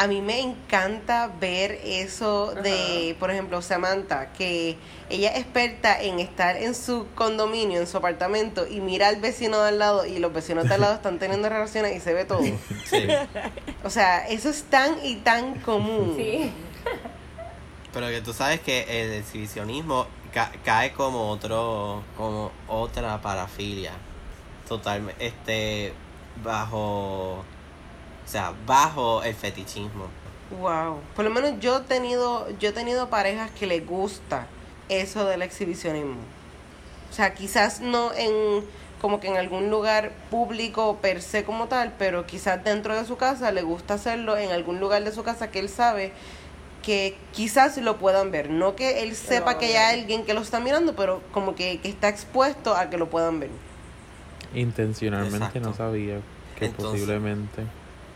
A 0.00 0.06
mí 0.06 0.22
me 0.22 0.38
encanta 0.40 1.26
ver 1.40 1.80
eso 1.84 2.54
de, 2.54 3.16
por 3.18 3.32
ejemplo, 3.32 3.60
Samantha, 3.62 4.32
que 4.32 4.76
ella 5.10 5.32
es 5.32 5.40
experta 5.40 6.00
en 6.00 6.20
estar 6.20 6.56
en 6.56 6.76
su 6.76 7.08
condominio, 7.16 7.80
en 7.80 7.86
su 7.88 7.96
apartamento, 7.96 8.64
y 8.68 8.80
mira 8.80 9.08
al 9.08 9.16
vecino 9.16 9.60
de 9.60 9.70
al 9.70 9.78
lado 9.80 10.06
y 10.06 10.20
los 10.20 10.32
vecinos 10.32 10.68
de 10.68 10.74
al 10.74 10.82
lado 10.82 10.94
están 10.94 11.18
teniendo 11.18 11.48
relaciones 11.50 11.96
y 11.96 12.00
se 12.00 12.14
ve 12.14 12.24
todo. 12.24 12.38
Sí. 12.86 13.08
O 13.82 13.90
sea, 13.90 14.28
eso 14.28 14.48
es 14.50 14.62
tan 14.64 15.04
y 15.04 15.16
tan 15.16 15.58
común. 15.60 16.14
Sí. 16.16 16.52
Pero 17.92 18.06
que 18.08 18.20
tú 18.20 18.32
sabes 18.32 18.60
que 18.60 18.82
el 19.02 19.14
exhibicionismo 19.14 20.06
ca- 20.32 20.52
cae 20.64 20.92
como 20.92 21.28
otro, 21.30 22.04
como 22.16 22.52
otra 22.68 23.20
parafilia. 23.20 23.92
Totalmente, 24.68 25.26
este, 25.26 25.92
bajo, 26.44 27.42
o 28.28 28.30
sea, 28.30 28.52
bajo 28.66 29.22
el 29.22 29.34
fetichismo. 29.34 30.04
Wow. 30.60 31.00
Por 31.16 31.24
lo 31.24 31.30
menos 31.30 31.54
yo 31.60 31.78
he 31.78 31.80
tenido, 31.80 32.46
yo 32.58 32.68
he 32.68 32.72
tenido 32.72 33.08
parejas 33.08 33.50
que 33.52 33.66
les 33.66 33.86
gusta 33.86 34.46
eso 34.90 35.24
del 35.24 35.40
exhibicionismo. 35.40 36.16
O 37.10 37.14
sea, 37.14 37.32
quizás 37.32 37.80
no 37.80 38.12
en 38.12 38.64
como 39.00 39.18
que 39.18 39.28
en 39.28 39.38
algún 39.38 39.70
lugar 39.70 40.12
público 40.30 40.98
per 41.00 41.22
se 41.22 41.42
como 41.44 41.68
tal, 41.68 41.94
pero 41.98 42.26
quizás 42.26 42.62
dentro 42.64 42.94
de 42.94 43.06
su 43.06 43.16
casa 43.16 43.50
le 43.50 43.62
gusta 43.62 43.94
hacerlo 43.94 44.36
en 44.36 44.50
algún 44.50 44.78
lugar 44.78 45.04
de 45.04 45.12
su 45.12 45.22
casa 45.22 45.50
que 45.50 45.60
él 45.60 45.70
sabe 45.70 46.12
que 46.82 47.16
quizás 47.32 47.78
lo 47.78 47.96
puedan 47.96 48.30
ver. 48.30 48.50
No 48.50 48.76
que 48.76 49.02
él 49.04 49.16
sepa 49.16 49.56
que 49.56 49.78
hay 49.78 50.00
alguien 50.00 50.26
que 50.26 50.34
lo 50.34 50.42
está 50.42 50.60
mirando, 50.60 50.94
pero 50.94 51.22
como 51.32 51.54
que, 51.54 51.80
que 51.80 51.88
está 51.88 52.08
expuesto 52.10 52.74
a 52.74 52.90
que 52.90 52.98
lo 52.98 53.08
puedan 53.08 53.40
ver. 53.40 53.50
Intencionalmente 54.54 55.36
Exacto. 55.36 55.60
no 55.60 55.74
sabía 55.74 56.18
que 56.58 56.66
Entonces- 56.66 57.00
posiblemente. 57.00 57.62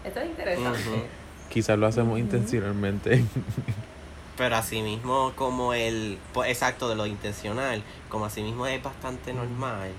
Esto 0.04 0.20
es 0.20 0.26
interesante. 0.30 1.08
Quizás 1.48 1.78
lo 1.78 1.86
hacemos 1.86 2.18
intencionalmente. 2.18 3.24
Pero 4.36 4.56
asimismo 4.56 5.32
como 5.36 5.74
el, 5.74 6.18
pues, 6.32 6.50
exacto, 6.50 6.88
de 6.88 6.94
lo 6.96 7.06
intencional, 7.06 7.82
como 8.08 8.24
asimismo 8.24 8.66
es 8.66 8.82
bastante 8.82 9.32
normal, 9.34 9.90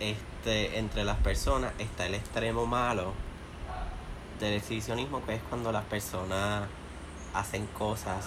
este, 0.00 0.78
entre 0.78 1.04
las 1.04 1.16
personas 1.16 1.72
está 1.78 2.06
el 2.06 2.14
extremo 2.14 2.66
malo 2.66 3.14
del 4.38 4.54
exhibicionismo, 4.54 5.24
que 5.24 5.34
es 5.36 5.40
cuando 5.48 5.72
las 5.72 5.84
personas 5.84 6.64
hacen 7.34 7.66
cosas 7.68 8.26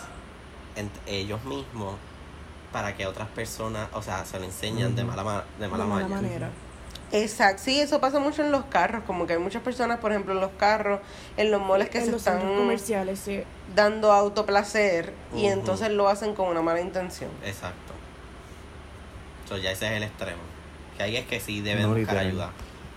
entre 0.75 1.01
ellos 1.07 1.43
mismos 1.45 1.95
para 2.73 2.95
que 2.95 3.05
otras 3.05 3.27
personas, 3.29 3.89
o 3.93 4.01
sea, 4.01 4.25
se 4.25 4.39
lo 4.39 4.45
enseñan 4.45 4.95
de 4.95 5.03
mala, 5.03 5.23
ma- 5.23 5.43
de 5.59 5.65
de 5.65 5.67
mala, 5.69 5.85
manera. 5.85 6.49
Exacto, 7.13 7.61
sí, 7.65 7.79
eso 7.81 7.99
pasa 7.99 8.19
mucho 8.19 8.41
en 8.41 8.51
los 8.51 8.63
carros, 8.65 9.03
como 9.05 9.27
que 9.27 9.33
hay 9.33 9.39
muchas 9.39 9.61
personas, 9.61 9.99
por 9.99 10.11
ejemplo, 10.11 10.33
en 10.33 10.39
los 10.39 10.51
carros, 10.51 11.01
en 11.35 11.51
los 11.51 11.61
moles 11.61 11.89
que 11.89 11.97
en 11.99 12.05
se 12.05 12.11
los 12.11 12.25
están 12.25 12.39
comerciales, 12.55 13.19
sí. 13.19 13.43
dando 13.75 14.11
autoplacer 14.13 15.13
y 15.35 15.43
Ujú. 15.45 15.51
entonces 15.53 15.89
lo 15.91 16.07
hacen 16.07 16.33
con 16.35 16.47
una 16.47 16.61
mala 16.61 16.79
intención. 16.81 17.29
Exacto. 17.45 17.93
So, 19.49 19.57
ya 19.57 19.71
ese 19.71 19.87
es 19.87 19.91
el 19.93 20.03
extremo. 20.03 20.39
Que 20.97 21.03
ahí 21.03 21.17
es 21.17 21.25
que 21.25 21.39
sí 21.41 21.59
deben 21.61 21.81
No, 21.83 21.89
buscar 21.89 21.99
literal. 22.15 22.27
ayuda. 22.27 22.51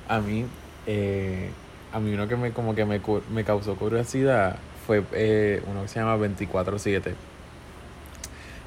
A 0.08 0.20
mí, 0.20 0.46
eh, 0.86 1.50
a 1.92 1.98
mí 1.98 2.12
uno 2.14 2.28
que 2.28 2.36
me 2.36 2.52
como 2.52 2.74
que 2.76 2.84
me, 2.84 3.00
cu- 3.00 3.22
me 3.30 3.42
causó 3.44 3.74
curiosidad 3.76 4.56
fue 4.86 5.02
eh, 5.12 5.62
uno 5.66 5.82
que 5.82 5.88
se 5.88 5.98
llama 5.98 6.16
24-7. 6.16 7.14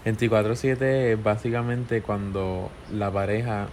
24-7 0.06 0.82
es 1.13 1.24
básicamente 1.24 2.01
cuando 2.01 2.72
la 2.92 3.12
pareja 3.12 3.68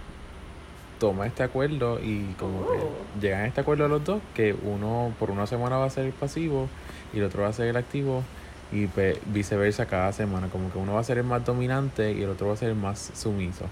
toma 0.99 1.27
este 1.27 1.43
acuerdo 1.43 1.99
y 2.03 2.35
como 2.39 2.61
que 2.67 2.79
Oh. 2.79 3.21
llegan 3.21 3.41
a 3.43 3.47
este 3.47 3.61
acuerdo 3.61 3.89
los 3.89 4.05
dos 4.05 4.21
que 4.35 4.55
uno 4.63 5.13
por 5.19 5.31
una 5.31 5.47
semana 5.47 5.77
va 5.77 5.87
a 5.87 5.91
ser 5.91 6.05
el 6.07 6.13
pasivo 6.13 6.69
y 7.13 7.19
el 7.19 7.25
otro 7.25 7.43
va 7.43 7.49
a 7.49 7.53
ser 7.53 7.67
el 7.69 7.77
activo 7.77 8.23
y 8.73 8.87
pe- 8.87 9.19
viceversa 9.27 9.87
cada 9.87 10.13
semana. 10.13 10.49
Como 10.49 10.73
que 10.73 10.79
uno 10.79 10.95
va 10.95 11.01
a 11.01 11.05
ser 11.05 11.19
el 11.19 11.25
más 11.25 11.45
dominante 11.45 12.13
y 12.13 12.23
el 12.23 12.31
otro 12.31 12.49
va 12.49 12.55
a 12.55 12.57
ser 12.57 12.71
el 12.71 12.75
más 12.77 13.11
sumiso. 13.15 13.67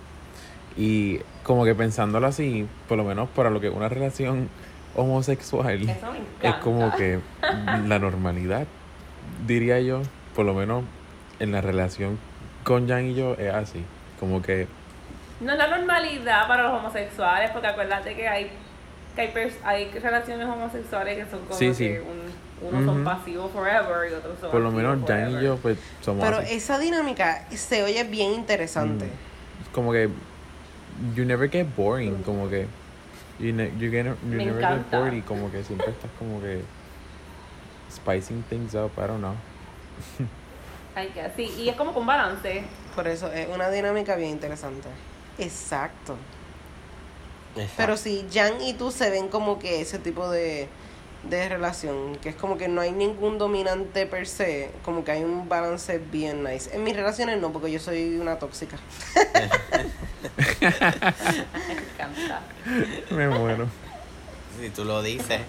Y 0.77 1.19
como 1.43 1.65
que 1.65 1.75
pensándolo 1.75 2.27
así 2.27 2.67
por 2.89 2.97
lo 2.99 3.05
menos 3.05 3.29
para 3.31 3.51
lo 3.51 3.61
que 3.61 3.69
es 3.69 3.75
una 3.75 3.89
relación 3.89 4.49
homosexual 4.97 5.89
es 6.43 6.55
como 6.57 6.95
que 6.97 7.19
la 7.87 7.99
normalidad 7.99 8.67
diría 9.47 9.81
yo. 9.81 10.03
Por 10.35 10.47
lo 10.47 10.55
menos 10.55 10.85
en 11.41 11.53
la 11.53 11.61
relación 11.61 12.19
con 12.65 12.89
Jan 12.89 13.07
y 13.07 13.15
yo 13.15 13.35
es 13.35 13.53
así. 13.53 13.83
Como 14.21 14.41
que 14.41 14.67
No 15.43 15.53
es 15.53 15.59
la 15.59 15.67
normalidad 15.67 16.47
para 16.47 16.63
los 16.65 16.73
homosexuales, 16.79 17.51
porque 17.51 17.67
acuérdate 17.69 18.15
que 18.15 18.29
hay 18.29 18.51
que 19.15 19.21
hay, 19.21 19.29
pers- 19.29 19.59
hay 19.65 19.91
relaciones 19.91 20.47
homosexuales 20.49 21.23
que 21.23 21.31
son 21.31 21.41
como 21.41 21.55
Sí, 21.59 21.67
que 21.69 21.75
sí. 21.75 21.89
un- 21.99 22.67
unos 22.69 22.85
son 22.87 22.95
Ujú. 23.03 23.05
pasivos 23.05 23.51
forever 23.53 24.11
y 24.11 24.15
otros 24.15 24.39
son 24.41 24.51
por 24.51 24.61
lo 24.61 24.71
menos 24.71 24.99
Jan 25.07 25.33
y 25.39 25.45
yo 25.45 25.57
pues 25.57 25.77
somos 26.01 26.25
Pero 26.25 26.39
así. 26.39 26.55
esa 26.55 26.79
dinámica 26.79 27.45
se 27.51 27.83
oye 27.83 28.05
bien 28.05 28.33
interesante. 28.33 29.05
Mm. 29.07 29.73
como 29.75 29.93
que 29.93 30.09
you 31.15 31.25
never 31.27 31.51
get 31.51 31.67
boring 31.77 32.23
como 32.23 32.49
que 32.49 32.67
you, 33.39 33.53
ne- 33.53 33.71
you, 33.79 33.91
get- 33.91 34.07
you 34.07 34.17
Me 34.29 34.45
never 34.47 34.63
encanta. 34.63 34.91
get 34.91 34.99
bored 34.99 35.13
y 35.15 35.21
como 35.23 35.51
que 35.51 35.63
siempre 35.65 35.91
estás 35.91 36.11
como 36.19 36.41
que 36.41 36.63
spicing 37.91 38.43
things 38.49 38.75
up 38.75 38.93
I 38.97 39.01
don't 39.09 39.19
know 39.19 39.35
que 40.95 41.31
sí, 41.37 41.53
y 41.63 41.69
es 41.69 41.77
como 41.77 41.93
que 41.93 41.99
un 42.01 42.07
balance. 42.07 42.65
Por 42.95 43.09
eso 43.09 43.31
es 43.33 43.49
una 43.49 43.69
dinámica 43.71 44.15
bien 44.17 44.31
interesante. 44.31 44.89
Exacto. 45.39 46.17
Exacto. 47.55 47.75
Pero 47.77 47.97
si 47.97 48.27
Jan 48.33 48.61
y 48.63 48.75
tú 48.75 48.91
se 48.91 49.11
ven 49.11 49.29
como 49.29 49.59
que 49.59 49.81
ese 49.81 49.99
tipo 49.99 50.31
de, 50.31 50.69
de 51.29 51.49
relación, 51.49 52.17
que 52.17 52.31
es 52.31 52.35
como 52.35 52.57
que 52.59 52.69
no 52.69 52.81
hay 52.81 52.93
ningún 52.93 53.39
dominante 53.39 54.07
per 54.07 54.27
se, 54.27 54.71
como 54.85 55.05
que 55.05 55.13
hay 55.13 55.23
un 55.23 55.49
balance 55.49 55.99
bien 55.99 56.43
nice. 56.45 56.75
En 56.75 56.83
mis 56.83 56.97
relaciones 56.97 57.41
no, 57.41 57.53
porque 57.53 57.71
yo 57.71 57.79
soy 57.79 58.17
una 58.17 58.39
tóxica. 58.39 58.79
Me 60.61 60.67
encanta. 61.73 62.41
me 63.11 63.29
muero 63.29 63.69
Si 64.61 64.71
tú 64.71 64.85
lo 64.85 65.03
dices. 65.03 65.41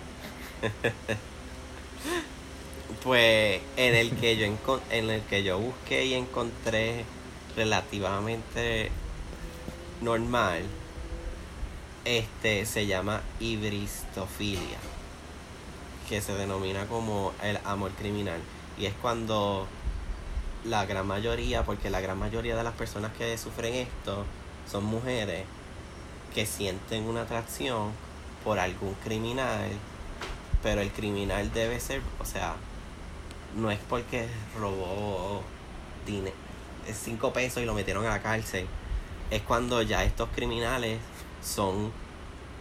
pues 3.03 3.61
en 3.75 3.95
el 3.95 4.11
que 4.15 4.37
yo 4.37 4.45
en 4.91 5.09
el 5.09 5.21
que 5.23 5.43
yo 5.43 5.59
busqué 5.59 6.05
y 6.05 6.13
encontré 6.13 7.03
relativamente 7.55 8.91
normal 10.03 10.63
este 12.05 12.65
se 12.65 12.85
llama 12.85 13.21
hibristofilia 13.39 14.77
que 16.09 16.21
se 16.21 16.33
denomina 16.35 16.85
como 16.87 17.31
el 17.41 17.57
amor 17.63 17.91
criminal. 17.91 18.39
Y 18.77 18.85
es 18.85 18.93
cuando 19.01 19.67
la 20.65 20.85
gran 20.85 21.07
mayoría 21.07 21.63
porque 21.63 21.89
la 21.89 22.01
gran 22.01 22.19
mayoría 22.19 22.55
de 22.55 22.63
las 22.63 22.73
personas 22.73 23.13
que 23.13 23.37
sufren 23.37 23.73
esto 23.73 24.25
son 24.69 24.85
mujeres 24.85 25.45
que 26.33 26.45
sienten 26.45 27.03
una 27.07 27.21
atracción 27.21 27.91
por 28.43 28.59
algún 28.59 28.93
criminal, 28.95 29.69
pero 30.61 30.81
el 30.81 30.91
criminal 30.91 31.53
debe 31.53 31.79
ser, 31.79 32.01
o 32.19 32.25
sea, 32.25 32.55
no 33.55 33.71
es 33.71 33.79
porque 33.89 34.27
robó 34.59 35.43
dinero, 36.05 36.35
cinco 36.91 37.31
pesos 37.31 37.61
y 37.61 37.65
lo 37.65 37.73
metieron 37.73 38.05
a 38.05 38.09
la 38.09 38.21
cárcel, 38.21 38.67
es 39.35 39.41
cuando 39.41 39.81
ya 39.81 40.03
estos 40.03 40.29
criminales 40.35 40.99
son, 41.41 41.91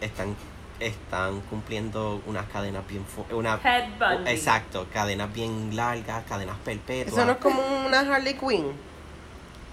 están, 0.01 0.35
están 0.79 1.41
cumpliendo 1.41 2.21
unas 2.25 2.47
cadenas 2.47 2.85
bien, 2.87 3.05
una, 3.31 3.59
Ted 3.59 3.85
Bundy. 3.99 4.31
exacto, 4.31 4.87
cadenas 4.91 5.31
bien 5.31 5.75
largas, 5.75 6.23
cadenas 6.25 6.57
perpetuas. 6.65 7.13
Eso 7.13 7.25
no 7.25 7.33
es 7.33 7.37
como 7.37 7.61
una 7.85 7.99
Harley 7.99 8.33
Quinn. 8.33 8.71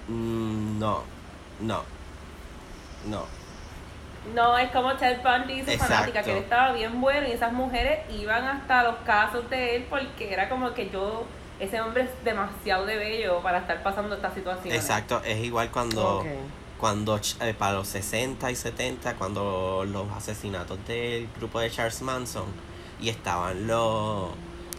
Mm, 0.09 0.79
no, 0.79 1.03
no, 1.61 1.83
no. 3.07 3.25
No, 4.35 4.59
es 4.59 4.71
como 4.71 4.95
Ted 4.97 5.21
Bundy 5.23 5.55
y 5.55 5.65
su 5.65 5.71
Exacto. 5.71 5.95
fanática, 5.95 6.23
que 6.23 6.33
él 6.33 6.39
estaba 6.39 6.73
bien 6.73 7.01
bueno 7.01 7.27
y 7.27 7.33
esas 7.33 7.53
mujeres 7.55 8.01
iban 8.11 8.45
hasta 8.45 8.83
los 8.83 8.97
casos 9.07 9.49
de 9.49 9.77
él 9.77 9.87
porque 9.89 10.31
era 10.31 10.51
como 10.51 10.75
que 10.75 10.91
yo, 10.91 11.25
ese 11.59 11.81
hombre 11.81 12.03
es 12.03 12.25
demasiado 12.25 12.85
de 12.85 12.97
bello 12.97 13.41
para 13.41 13.59
estar 13.59 13.83
pasando 13.83 14.15
esta 14.15 14.31
situación. 14.35 14.75
Exacto, 14.75 15.23
es 15.25 15.39
igual 15.39 15.71
cuando. 15.71 16.23
Cuando 16.81 17.21
eh, 17.41 17.55
para 17.57 17.75
los 17.75 17.89
60 17.89 18.51
y 18.51 18.57
70, 18.57 19.17
cuando 19.17 19.85
los 19.87 20.11
asesinatos 20.13 20.79
del 20.89 21.29
grupo 21.37 21.61
de 21.61 21.71
Charles 21.71 22.01
Manson, 22.01 22.47
y 23.01 23.11
estaban 23.11 23.67
los, 23.67 24.31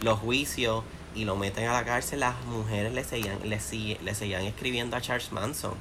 los 0.02 0.18
juicios 0.18 0.84
y 1.14 1.24
lo 1.24 1.36
meten 1.36 1.68
a 1.68 1.72
la 1.72 1.84
cárcel, 1.84 2.20
las 2.20 2.34
mujeres 2.44 2.92
le 2.92 3.04
seguían, 3.04 3.38
le, 3.44 3.58
le 4.02 4.14
seguían 4.14 4.42
escribiendo 4.42 4.96
a 4.96 5.00
Charles 5.00 5.30
Manson 5.30 5.74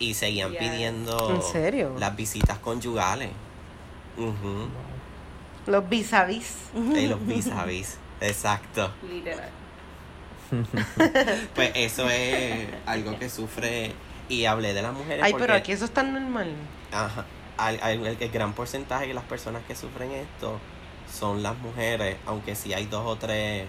y 0.00 0.14
seguían 0.14 0.52
pidiendo 0.54 1.30
¿En 1.30 1.42
serio? 1.42 1.94
las 1.98 2.14
visitas 2.16 2.58
conyugales. 2.58 3.30
Los 5.66 5.88
vis 5.88 6.12
a 6.12 6.24
vis. 6.24 6.54
Y 6.74 7.06
los 7.06 7.24
vis 7.24 7.48
a 7.48 7.64
vis. 7.64 7.98
Exacto. 8.20 8.90
Literal. 9.08 9.50
Pues 11.54 11.72
eso 11.74 12.08
es 12.08 12.68
algo 12.86 13.18
que 13.18 13.28
sufre. 13.28 13.92
Y 14.28 14.44
hablé 14.44 14.74
de 14.74 14.82
las 14.82 14.92
mujeres. 14.92 15.24
Ay, 15.24 15.32
porque, 15.32 15.46
pero 15.46 15.58
aquí 15.58 15.72
eso 15.72 15.84
es 15.86 15.90
tan 15.92 16.12
normal. 16.12 16.52
Ajá, 16.92 17.24
hay- 17.56 17.78
hay- 17.82 17.96
el, 17.96 18.16
el 18.20 18.30
gran 18.30 18.52
porcentaje 18.52 19.06
de 19.08 19.14
las 19.14 19.24
personas 19.24 19.62
que 19.66 19.74
sufren 19.74 20.10
esto 20.12 20.58
son 21.12 21.42
las 21.42 21.56
mujeres, 21.58 22.16
aunque 22.26 22.54
sí 22.54 22.74
hay 22.74 22.84
dos 22.86 23.06
o 23.06 23.16
tres 23.16 23.64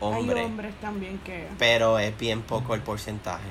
hombres. 0.00 0.38
Hay 0.38 0.44
hombres 0.44 0.74
también 0.80 1.18
que... 1.24 1.48
Pero 1.58 1.98
es 1.98 2.16
bien 2.18 2.42
poco 2.42 2.74
el 2.74 2.82
porcentaje. 2.82 3.48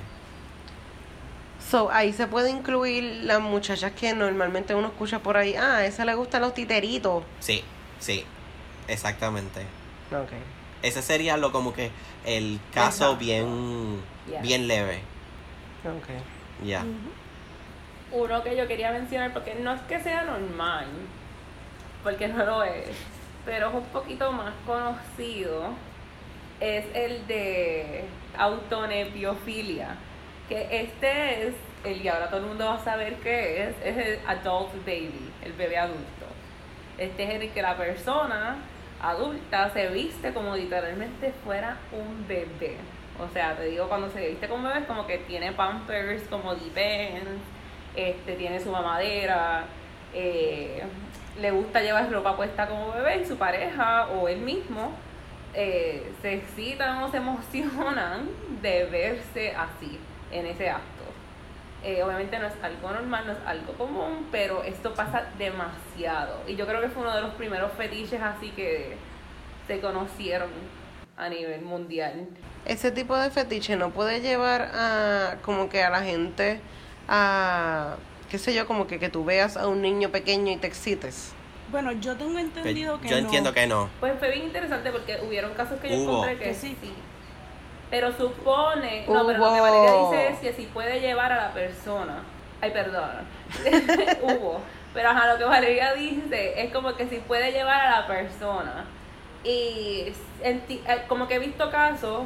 So, 1.71 1.89
ahí 1.89 2.13
se 2.13 2.27
puede 2.27 2.51
incluir 2.51 3.03
las 3.23 3.41
muchachas 3.41 3.91
que 3.93 4.13
normalmente 4.13 4.75
uno 4.75 4.89
escucha 4.89 5.19
por 5.19 5.35
ahí. 5.37 5.55
Ah, 5.55 5.77
a 5.77 5.85
esa 5.87 6.05
le 6.05 6.13
gustan 6.13 6.41
los 6.41 6.53
titeritos. 6.53 7.23
Sí, 7.39 7.63
sí, 7.99 8.23
exactamente. 8.87 9.61
Ok. 10.11 10.29
Ese 10.83 11.01
sería 11.01 11.37
lo 11.37 11.51
como 11.51 11.73
que 11.73 11.89
el 12.25 12.59
caso 12.71 13.05
Exacto. 13.05 13.17
bien, 13.17 14.01
Yeah. 14.29 14.41
bien 14.41 14.67
leve. 14.67 15.01
Ok. 15.85 16.07
Ya. 16.63 16.83
Uno 18.11 18.43
que 18.43 18.55
yo 18.55 18.67
quería 18.67 18.91
mencionar, 18.91 19.33
porque 19.33 19.55
no 19.55 19.73
es 19.73 19.81
que 19.81 19.99
sea 19.99 20.23
normal, 20.23 20.87
porque 22.03 22.27
no 22.27 22.45
lo 22.45 22.63
es, 22.63 22.95
pero 23.45 23.69
es 23.69 23.73
un 23.75 23.83
poquito 23.85 24.31
más 24.31 24.53
conocido, 24.65 25.69
es 26.59 26.85
el 26.93 27.27
de 27.27 28.05
autonepiofilia. 28.37 29.95
Que 30.49 30.81
este 30.81 31.47
es, 31.47 31.55
el 31.83 32.01
y 32.03 32.07
ahora 32.07 32.29
todo 32.29 32.41
el 32.41 32.45
mundo 32.47 32.65
va 32.65 32.75
a 32.75 32.83
saber 32.83 33.15
qué 33.15 33.63
es, 33.63 33.75
es 33.83 33.97
el 33.97 34.19
adult 34.27 34.73
baby, 34.85 35.31
el 35.43 35.53
bebé 35.53 35.77
adulto. 35.77 36.25
Este 36.97 37.23
es 37.23 37.41
el 37.41 37.51
que 37.51 37.61
la 37.61 37.75
persona 37.75 38.57
adulta 39.01 39.69
se 39.71 39.87
viste 39.89 40.33
como 40.33 40.55
literalmente 40.55 41.33
fuera 41.43 41.77
un 41.91 42.27
bebé. 42.27 42.77
O 43.19 43.31
sea, 43.31 43.55
te 43.55 43.65
digo, 43.65 43.87
cuando 43.87 44.09
se 44.09 44.27
viste 44.27 44.47
como 44.47 44.67
bebé 44.67 44.79
es 44.79 44.85
como 44.85 45.07
que 45.07 45.19
tiene 45.19 45.53
pampers, 45.53 46.23
como 46.29 46.53
depends, 46.55 47.41
este, 47.95 48.33
tiene 48.33 48.59
su 48.59 48.71
mamadera, 48.71 49.65
eh, 50.13 50.83
le 51.39 51.51
gusta 51.51 51.81
llevar 51.81 52.11
ropa 52.11 52.35
puesta 52.35 52.67
como 52.67 52.91
bebé 52.91 53.21
y 53.21 53.25
su 53.25 53.37
pareja 53.37 54.07
o 54.07 54.27
él 54.27 54.39
mismo 54.39 54.91
eh, 55.53 56.11
se 56.21 56.33
excitan 56.33 57.03
o 57.03 57.11
se 57.11 57.17
emocionan 57.17 58.29
de 58.61 58.85
verse 58.85 59.55
así, 59.55 59.97
en 60.31 60.45
ese 60.47 60.69
acto. 60.69 61.03
Eh, 61.83 62.03
obviamente 62.03 62.37
no 62.39 62.47
es 62.47 62.53
algo 62.63 62.89
normal, 62.89 63.27
no 63.27 63.31
es 63.31 63.37
algo 63.45 63.73
común, 63.73 64.27
pero 64.31 64.63
esto 64.63 64.93
pasa 64.93 65.25
demasiado. 65.37 66.41
Y 66.47 66.55
yo 66.55 66.65
creo 66.65 66.81
que 66.81 66.89
fue 66.89 67.03
uno 67.03 67.15
de 67.15 67.21
los 67.21 67.33
primeros 67.35 67.71
fetiches 67.73 68.21
así 68.21 68.49
que 68.51 68.97
se 69.67 69.79
conocieron 69.79 70.49
a 71.17 71.29
nivel 71.29 71.61
mundial. 71.61 72.27
Ese 72.65 72.91
tipo 72.91 73.15
de 73.17 73.29
fetiche 73.29 73.75
no 73.75 73.91
puede 73.91 74.21
llevar 74.21 74.71
a 74.73 75.37
como 75.43 75.69
que 75.69 75.83
a 75.83 75.89
la 75.89 76.01
gente 76.01 76.59
a 77.07 77.95
qué 78.29 78.37
sé 78.37 78.53
yo, 78.53 78.65
como 78.67 78.87
que 78.87 78.99
que 78.99 79.09
tú 79.09 79.23
veas 79.23 79.57
a 79.57 79.67
un 79.67 79.81
niño 79.81 80.09
pequeño 80.09 80.51
y 80.51 80.57
te 80.57 80.67
excites. 80.67 81.33
Bueno, 81.71 81.91
yo 81.93 82.15
tengo 82.15 82.37
entendido 82.37 82.99
que 83.01 83.07
yo 83.07 83.15
no. 83.15 83.21
entiendo 83.21 83.53
que 83.53 83.67
no. 83.67 83.89
Pues 83.99 84.13
fue 84.19 84.31
bien 84.31 84.45
interesante 84.45 84.91
porque 84.91 85.19
hubieron 85.25 85.53
casos 85.53 85.79
que 85.79 85.89
yo 85.89 85.95
encontré 85.95 86.37
que 86.37 86.43
Que 86.45 86.53
sí. 86.53 86.77
sí. 86.81 86.93
Pero 87.89 88.11
supone, 88.11 89.05
no, 89.07 89.25
pero 89.25 89.39
lo 89.39 89.53
que. 89.53 89.61
Valeria 89.61 89.93
dice 89.93 90.27
es 90.29 90.39
que 90.39 90.53
si 90.53 90.67
puede 90.67 90.99
llevar 90.99 91.31
a 91.31 91.37
la 91.37 91.53
persona. 91.53 92.23
Ay, 92.61 92.71
perdón. 92.71 93.09
Hubo. 94.23 94.59
Pero 94.93 95.09
ajá, 95.09 95.31
lo 95.33 95.37
que 95.37 95.43
Valeria 95.43 95.93
dice 95.93 96.61
es 96.61 96.71
como 96.73 96.95
que 96.95 97.07
si 97.07 97.17
puede 97.17 97.51
llevar 97.51 97.81
a 97.81 98.01
la 98.01 98.07
persona. 98.07 98.85
Y 99.45 100.11
enti- 100.43 100.81
eh, 100.87 101.03
como 101.07 101.27
que 101.27 101.35
he 101.35 101.39
visto 101.39 101.69
casos 101.71 102.23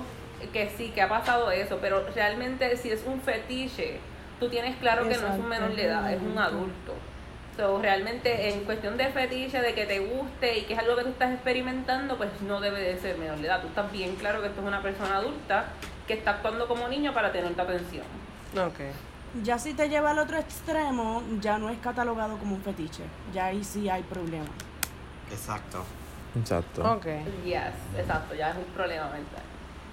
que 0.54 0.70
sí, 0.78 0.90
que 0.96 1.02
ha 1.02 1.10
pasado 1.10 1.52
eso, 1.52 1.80
pero 1.82 2.06
realmente 2.16 2.78
si 2.78 2.90
es 2.90 3.04
un 3.06 3.20
fetiche, 3.22 4.00
tú 4.40 4.48
tienes 4.50 4.78
claro 4.78 5.04
que 5.08 5.18
no 5.18 5.28
es 5.28 5.38
un 5.40 5.50
menor 5.50 5.76
de 5.76 5.84
edad, 5.86 6.12
es 6.14 6.22
un 6.22 6.38
adulto. 6.38 6.94
adulto. 6.94 6.94
So, 7.58 7.82
realmente 7.82 8.54
en 8.54 8.64
cuestión 8.64 8.96
de 8.96 9.08
fetiche, 9.10 9.62
de 9.62 9.74
que 9.74 9.86
te 9.86 10.00
guste 10.00 10.60
y 10.60 10.62
que 10.64 10.74
es 10.76 10.80
algo 10.80 10.96
que 10.96 11.04
tú 11.04 11.10
estás 11.10 11.34
experimentando, 11.34 12.16
pues 12.18 12.30
no 12.48 12.62
debe 12.62 12.80
de 12.80 12.98
ser 12.98 13.18
menor 13.18 13.38
de 13.40 13.48
edad. 13.48 13.60
Tú 13.62 13.68
estás 13.68 13.92
bien 13.92 14.16
claro 14.16 14.40
que 14.42 14.48
esto 14.48 14.62
es 14.62 14.68
una 14.68 14.82
persona 14.82 15.18
adulta 15.18 15.66
que 16.08 16.14
está 16.14 16.32
actuando 16.32 16.70
como 16.70 16.88
niño 16.88 17.14
para 17.14 17.34
tener 17.34 17.54
tu 17.54 17.62
atención. 17.62 18.06
Ok. 18.58 18.80
Ya 19.44 19.60
si 19.60 19.74
te 19.74 19.90
lleva 19.90 20.12
al 20.12 20.20
otro 20.20 20.38
extremo, 20.38 21.22
ya 21.42 21.58
no 21.58 21.70
es 21.70 21.78
catalogado 21.80 22.38
como 22.38 22.56
un 22.56 22.62
fetiche. 22.64 23.04
Ya 23.34 23.48
ahí 23.48 23.62
sí 23.66 23.90
hay 23.90 24.04
problema. 24.04 24.48
Exacto. 25.30 25.84
Exacto. 26.40 26.82
Ok. 26.94 27.06
Yes, 27.46 27.62
exacto, 27.98 28.36
ya 28.36 28.50
es 28.52 28.58
un 28.58 28.64
problema 28.76 29.06
mental. 29.10 29.44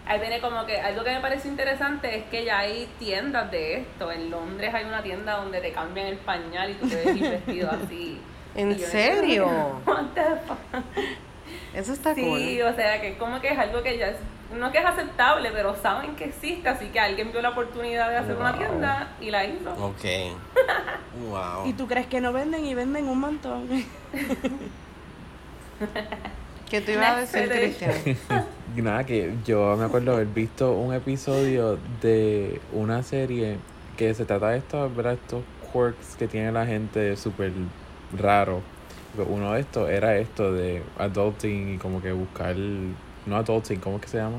Ahí 0.08 0.20
viene 0.20 0.40
como 0.40 0.64
que 0.66 0.80
algo 0.80 1.02
que 1.02 1.10
me 1.12 1.20
parece 1.20 1.48
interesante 1.48 2.16
es 2.16 2.24
que 2.26 2.44
ya 2.44 2.60
hay 2.60 2.88
tiendas 2.98 3.50
de 3.50 3.78
esto. 3.80 4.12
En 4.12 4.30
Londres 4.30 4.72
hay 4.72 4.84
una 4.84 5.02
tienda 5.02 5.36
donde 5.38 5.60
te 5.60 5.72
cambian 5.72 6.06
el 6.06 6.18
pañal 6.18 6.70
y 6.70 6.74
tú 6.74 6.88
te 6.88 6.94
ves 7.04 7.20
vestido 7.20 7.70
así. 7.72 8.20
¿En 8.54 8.78
serio? 8.78 9.48
Eso 11.74 11.92
está 11.92 12.14
Sí, 12.14 12.22
cool. 12.22 12.72
o 12.72 12.74
sea, 12.76 13.00
que 13.00 13.18
como 13.18 13.40
que 13.40 13.48
es 13.48 13.58
algo 13.58 13.82
que 13.82 13.98
ya 13.98 14.08
es, 14.10 14.16
no 14.56 14.70
que 14.72 14.78
es 14.78 14.84
aceptable, 14.86 15.50
pero 15.52 15.74
saben 15.74 16.14
que 16.16 16.24
existe, 16.26 16.68
así 16.68 16.86
que 16.86 17.00
alguien 17.00 17.32
vio 17.32 17.42
la 17.42 17.50
oportunidad 17.50 18.08
de 18.08 18.16
hacer 18.16 18.36
una 18.36 18.52
Wow. 18.52 18.58
tienda 18.60 19.08
y 19.20 19.30
la 19.30 19.44
hizo. 19.44 19.72
Ok. 19.72 20.04
wow. 21.30 21.66
¿Y 21.66 21.72
tú 21.74 21.86
crees 21.88 22.06
que 22.06 22.20
no 22.20 22.32
venden 22.32 22.64
y 22.64 22.74
venden 22.74 23.08
un 23.08 23.18
montón? 23.20 23.68
¿Qué 26.70 26.80
tú 26.80 26.92
ibas 26.92 27.12
a 27.12 27.20
decir. 27.20 27.48
Cristian? 27.48 27.92
Nada, 28.76 29.04
que 29.04 29.32
yo 29.46 29.76
me 29.76 29.84
acuerdo 29.84 30.14
haber 30.14 30.26
visto 30.26 30.72
un 30.72 30.92
episodio 30.92 31.78
de 32.02 32.60
una 32.72 33.02
serie 33.02 33.56
que 33.96 34.12
se 34.14 34.24
trata 34.24 34.50
de 34.50 34.58
estos, 34.58 34.94
¿verdad? 34.94 35.14
estos 35.14 35.42
quirks 35.72 36.16
que 36.18 36.28
tiene 36.28 36.52
la 36.52 36.66
gente 36.66 37.16
súper 37.16 37.52
raro. 38.18 38.60
Uno 39.28 39.52
de 39.54 39.60
estos 39.60 39.88
era 39.88 40.16
esto 40.18 40.52
de 40.52 40.82
adulting 40.98 41.74
y 41.74 41.78
como 41.78 42.02
que 42.02 42.12
buscar, 42.12 42.54
no 42.56 43.36
adulting, 43.36 43.80
¿cómo 43.80 43.96
es 43.96 44.02
que 44.02 44.08
se 44.08 44.18
llama? 44.18 44.38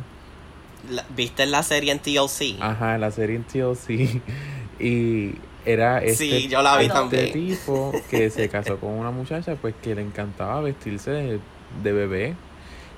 La- 0.91 1.06
¿Viste 1.15 1.47
la 1.47 1.63
serie 1.63 1.91
en 1.91 2.00
TLC? 2.00 2.58
Ajá, 2.60 2.97
la 3.00 3.10
serie 3.12 3.38
en 3.38 3.43
TLC. 3.43 4.21
Y 4.80 5.34
era 5.65 6.00
este, 6.00 6.26
Sí, 6.26 6.48
yo 6.48 6.62
la 6.62 6.78
vi 6.78 6.86
este 6.86 7.28
tipo 7.28 7.91
que 8.10 8.30
se 8.30 8.48
casó 8.50 8.78
con 8.78 8.91
una 8.91 9.12
muchacha 9.12 9.56
pues 9.56 9.76
que 9.82 9.96
le 9.96 10.02
encantaba 10.02 10.62
vestirse 10.62 11.12
de, 11.12 11.39
de 11.84 11.91
bebé. 11.91 12.36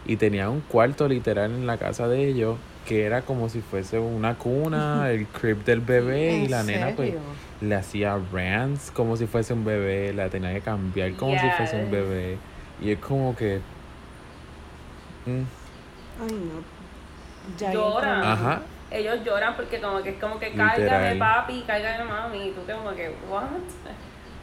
Y 0.06 0.15
tenía 0.15 0.50
un 0.50 0.62
cuarto 0.62 1.08
literal 1.08 1.52
en 1.52 1.67
la 1.67 1.78
casa 1.78 2.08
de 2.08 2.28
ellos 2.28 2.58
que 2.88 3.04
era 3.06 3.22
como 3.22 3.50
si 3.50 3.62
fuese 3.62 4.00
una 4.00 4.36
cuna, 4.36 5.12
el 5.12 5.28
crib 5.28 5.63
del 5.63 5.82
bebé. 5.82 6.38
Y 6.39 6.45
¿En 6.45 6.52
la 6.52 6.63
nena 6.63 6.93
pues 6.95 7.13
le 7.62 7.76
hacía 7.76 8.17
rants 8.32 8.91
como 8.91 9.17
si 9.17 9.28
fuese 9.28 9.54
un 9.54 9.65
bebé, 9.65 10.13
la 10.13 10.30
tenía 10.30 10.54
que 10.54 10.62
cambiar 10.62 11.13
como 11.13 11.38
si 11.39 11.50
fuese 11.58 11.84
un 11.84 11.91
bebé. 11.91 12.38
Y 12.82 12.91
es 12.91 13.00
como 13.00 13.36
que 13.36 13.60
mm, 15.26 15.43
Ay, 16.22 16.32
no. 16.32 16.80
Ya 17.58 17.74
Llora. 17.74 18.34
ajá, 18.34 18.62
Ellos 18.91 19.19
lloran 19.23 19.56
porque 19.56 19.80
como 19.80 20.02
que 20.02 20.10
es 20.12 20.19
como 20.19 20.39
que 20.39 20.49
Literal. 20.49 20.75
cárgame 20.78 21.15
papi, 21.15 21.63
cárgame 21.67 22.04
mami, 22.06 22.47
y 22.47 22.52
tú 22.52 22.62
como 22.71 22.91
que, 22.95 23.10
what? 23.30 23.43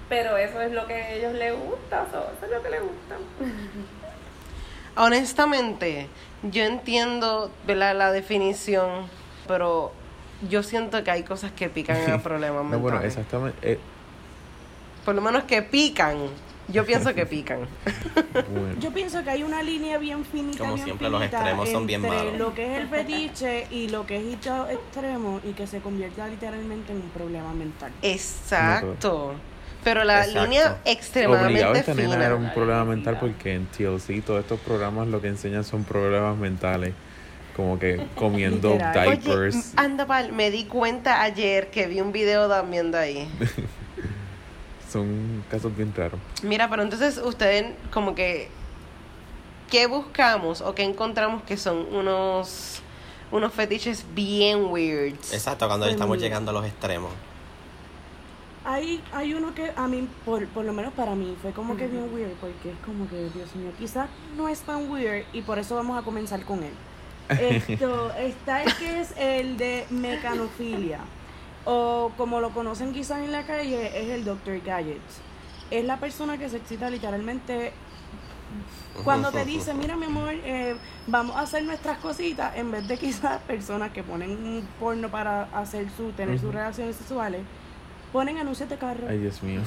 Pero 0.09 0.37
eso 0.37 0.61
es 0.61 0.70
lo 0.72 0.87
que 0.87 0.94
a 0.94 1.11
ellos 1.14 1.32
les 1.35 1.52
gusta, 1.52 2.06
so, 2.12 2.18
eso 2.37 2.44
es 2.46 2.50
lo 2.52 2.62
que 2.62 2.70
les 2.70 2.80
gusta. 2.80 3.16
Honestamente, 4.96 6.09
yo 6.42 6.64
entiendo 6.64 7.50
¿verdad? 7.66 7.94
la 7.96 8.12
definición, 8.12 9.09
pero 9.46 9.92
yo 10.48 10.62
siento 10.62 11.02
que 11.04 11.11
hay 11.11 11.22
cosas 11.22 11.52
que 11.52 11.68
pican 11.68 11.96
en 11.96 12.12
los 12.12 12.22
problemas 12.22 12.64
no, 12.64 12.78
bueno, 12.78 12.98
mentales. 13.00 13.16
exactamente, 13.16 13.72
eh, 13.72 13.78
Por 15.04 15.14
lo 15.14 15.20
menos 15.22 15.44
que 15.44 15.62
pican. 15.62 16.18
Yo 16.68 16.85
pienso 16.85 17.14
que 17.14 17.26
pican. 17.26 17.61
bueno. 18.50 18.74
Yo 18.81 18.90
pienso 18.92 19.22
que 19.22 19.31
hay 19.31 19.42
una 19.44 19.62
línea 19.62 19.98
bien 19.98 20.24
finita. 20.24 20.59
Como 20.59 20.74
bien 20.74 20.85
siempre, 20.85 21.09
los 21.09 21.20
finita 21.20 21.38
extremos 21.38 21.68
son 21.70 21.87
bien 21.87 22.05
entre 22.05 22.16
malos. 22.18 22.38
Lo 22.38 22.55
que 22.55 22.74
es 22.74 22.81
el 22.81 22.88
fetiche 22.88 23.66
y 23.70 23.88
lo 23.88 24.05
que 24.07 24.16
es 24.16 24.24
hito 24.35 24.68
extremo 24.68 25.40
y 25.44 25.52
que 25.52 25.66
se 25.66 25.79
convierta 25.81 26.26
literalmente 26.26 26.92
en 26.92 26.98
un 27.02 27.09
problema 27.11 27.52
mental. 27.52 27.92
Exacto. 28.02 29.35
Pero 29.85 30.02
la 30.02 30.24
Exacto. 30.24 30.42
línea 30.42 30.62
Obligado 30.64 30.81
extremadamente 30.85 31.79
esta 31.79 31.94
nena 31.94 32.14
era 32.16 32.35
fina. 32.37 32.48
un 32.48 32.55
problema 32.55 32.85
mental 32.85 33.18
porque 33.20 33.55
en 33.55 33.66
TLC 33.66 34.20
todos 34.24 34.40
estos 34.40 34.59
programas 34.61 35.07
lo 35.07 35.20
que 35.20 35.29
enseñan 35.29 35.62
son 35.62 35.85
problemas 35.85 36.37
mentales. 36.37 36.92
Como 37.55 37.79
que 37.79 38.05
comiendo 38.16 38.72
Literal. 38.72 39.07
Oye, 39.09 39.16
diapers. 39.18 39.55
m- 39.55 39.64
anda 39.76 40.05
pal, 40.07 40.33
me 40.33 40.50
di 40.50 40.64
cuenta 40.64 41.22
ayer 41.22 41.70
que 41.70 41.87
vi 41.87 42.00
un 42.00 42.11
video 42.11 42.48
también 42.48 42.90
de 42.90 42.98
ahí. 42.98 43.29
Son 44.96 45.44
casos 45.50 45.76
bien 45.76 45.92
raros. 45.94 46.18
Mira, 46.42 46.70
pero 46.70 46.82
entonces 46.82 47.18
ustedes 47.22 47.74
como 47.92 48.14
que 48.14 48.48
¿qué 49.70 49.87
buscamos 49.87 50.61
o 50.61 50.74
qué 50.74 50.85
encontramos 50.85 51.42
que 51.42 51.56
son 51.56 51.87
unos, 51.94 52.80
unos 53.30 53.52
fetiches 53.52 54.04
bien 54.14 54.66
weirds? 54.66 55.32
Exacto, 55.35 55.66
cuando 55.66 55.87
Pues 55.87 55.94
estamos 55.94 56.16
mira. 56.16 56.26
llegando 56.28 56.50
a 56.50 56.54
los 56.54 56.64
extremos. 56.66 57.11
Hay, 58.64 59.00
hay 59.12 59.32
uno 59.35 59.54
que 59.54 59.70
a 59.76 59.87
mí, 59.87 60.09
por, 60.24 60.44
por 60.48 60.64
lo 60.64 60.72
menos 60.72 60.92
para 60.94 61.14
mí, 61.14 61.37
fue 61.40 61.52
como 61.52 61.76
que 61.76 61.87
bien 61.87 62.09
weird, 62.12 62.32
porque 62.40 62.70
es 62.70 62.76
como 62.85 63.09
que, 63.09 63.16
Dios 63.35 63.54
mío, 63.54 63.70
quizás 63.78 64.09
no 64.37 64.48
es 64.48 64.61
tan 64.61 64.90
weird 64.90 65.24
y 65.32 65.42
por 65.42 65.59
eso 65.59 65.76
vamos 65.76 65.96
a 65.96 66.02
comenzar 66.02 66.42
con 66.44 66.64
él. 66.64 66.72
Esto, 67.28 68.12
está 68.14 68.62
el 68.64 68.74
que 68.76 69.00
es 69.00 69.12
el 69.18 69.56
de 69.56 69.87
mecanofilia, 69.90 71.00
o 71.66 72.12
como 72.16 72.40
lo 72.40 72.50
conocen 72.50 72.94
quizás 72.94 73.18
en 73.18 73.33
la 73.33 73.44
calle, 73.44 73.88
es 73.88 74.09
el 74.11 74.24
Dr. 74.24 74.61
Gadgets. 74.64 75.20
Es 75.70 75.85
la 75.85 75.98
persona 75.98 76.38
que 76.38 76.48
se 76.48 76.57
excita 76.57 76.88
literalmente 76.88 77.72
cuando 79.05 79.31
te 79.31 79.44
dice, 79.44 79.74
mira 79.74 79.96
mi 79.96 80.07
amor, 80.07 80.33
eh, 80.33 80.76
vamos 81.07 81.37
a 81.37 81.40
hacer 81.40 81.64
nuestras 81.64 81.98
cositas, 81.98 82.57
en 82.57 82.70
vez 82.70 82.88
de 82.88 82.96
quizás 82.96 83.42
personas 83.42 83.90
que 83.90 84.02
ponen 84.02 84.31
un 84.31 84.68
porno 84.81 85.11
para 85.11 85.44
hacer 85.52 85.88
su, 85.96 86.12
tener 86.12 86.38
sus 86.38 86.55
relaciones 86.55 86.96
sexuales, 86.96 87.42
ponen 88.12 88.38
anuncios 88.38 88.68
de 88.68 88.79
carro. 88.79 89.07
Ay, 89.09 89.18
Dios 89.18 89.42
mío. 89.42 89.61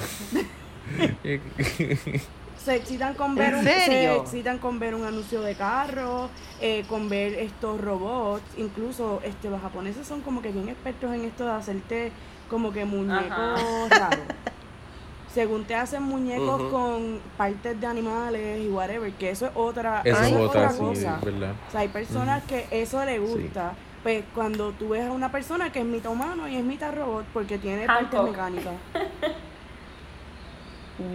Se 2.64 2.76
excitan 2.76 3.14
con 3.14 3.34
ver 3.34 3.54
¿En 3.54 3.58
un, 3.60 3.64
se 3.64 4.16
excitan 4.16 4.58
con 4.58 4.78
ver 4.78 4.94
un 4.94 5.04
anuncio 5.04 5.40
de 5.40 5.54
carro, 5.54 6.28
eh, 6.60 6.84
con 6.88 7.08
ver 7.08 7.32
estos 7.34 7.80
robots, 7.80 8.42
incluso 8.58 9.20
este 9.24 9.48
los 9.48 9.62
japoneses 9.62 10.06
son 10.06 10.20
como 10.20 10.42
que 10.42 10.50
bien 10.52 10.68
expertos 10.68 11.12
en 11.14 11.24
esto 11.24 11.46
de 11.46 11.52
hacerte 11.52 12.12
como 12.50 12.70
que 12.72 12.84
muñecos 12.84 13.88
raros. 13.88 14.18
Según 15.32 15.64
te 15.64 15.76
hacen 15.76 16.02
muñecos 16.02 16.60
con 16.72 17.20
partes 17.36 17.80
de 17.80 17.86
animales 17.86 18.60
y 18.62 18.68
whatever, 18.68 19.12
que 19.12 19.30
eso 19.30 19.46
es 19.46 19.52
otra, 19.54 20.02
Eso 20.04 20.20
es 20.22 20.32
otra, 20.34 20.70
sí, 20.70 20.78
cosa. 20.78 21.16
es 21.18 21.24
verdad. 21.24 21.52
O 21.68 21.70
sea, 21.70 21.80
hay 21.80 21.88
personas 21.88 22.42
que 22.44 22.66
eso 22.72 23.04
le 23.04 23.20
gusta. 23.20 23.72
Pues 24.02 24.24
cuando 24.34 24.72
tú 24.72 24.88
ves 24.88 25.06
a 25.06 25.12
una 25.12 25.30
persona 25.30 25.70
que 25.70 25.80
es 25.80 25.84
mitad 25.84 26.10
humano 26.10 26.48
y 26.48 26.56
es 26.56 26.64
mitad 26.64 26.92
robot 26.94 27.26
porque 27.32 27.58
tiene 27.58 27.86
partes 27.86 28.20
mecánicas. 28.22 28.74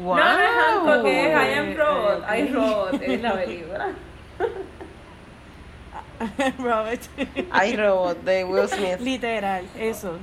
¡Wow! 0.04 0.16
No, 0.16 0.24
no 0.38 0.40
es 0.42 0.50
Hancock, 0.56 1.06
es 1.06 1.32
I 1.32 1.54
am 1.60 1.76
Robot. 1.78 2.24
eh, 2.32 2.40
I 2.40 2.48
Robot 2.54 3.02
es 3.02 3.22
la 3.22 3.34
película. 3.34 3.88
Robert. 6.60 7.02
Hay 7.52 7.76
robot 7.76 8.24
de 8.24 8.44
Will 8.46 8.68
Smith. 8.70 9.00
Literal, 9.00 9.66
eso. 9.78 10.18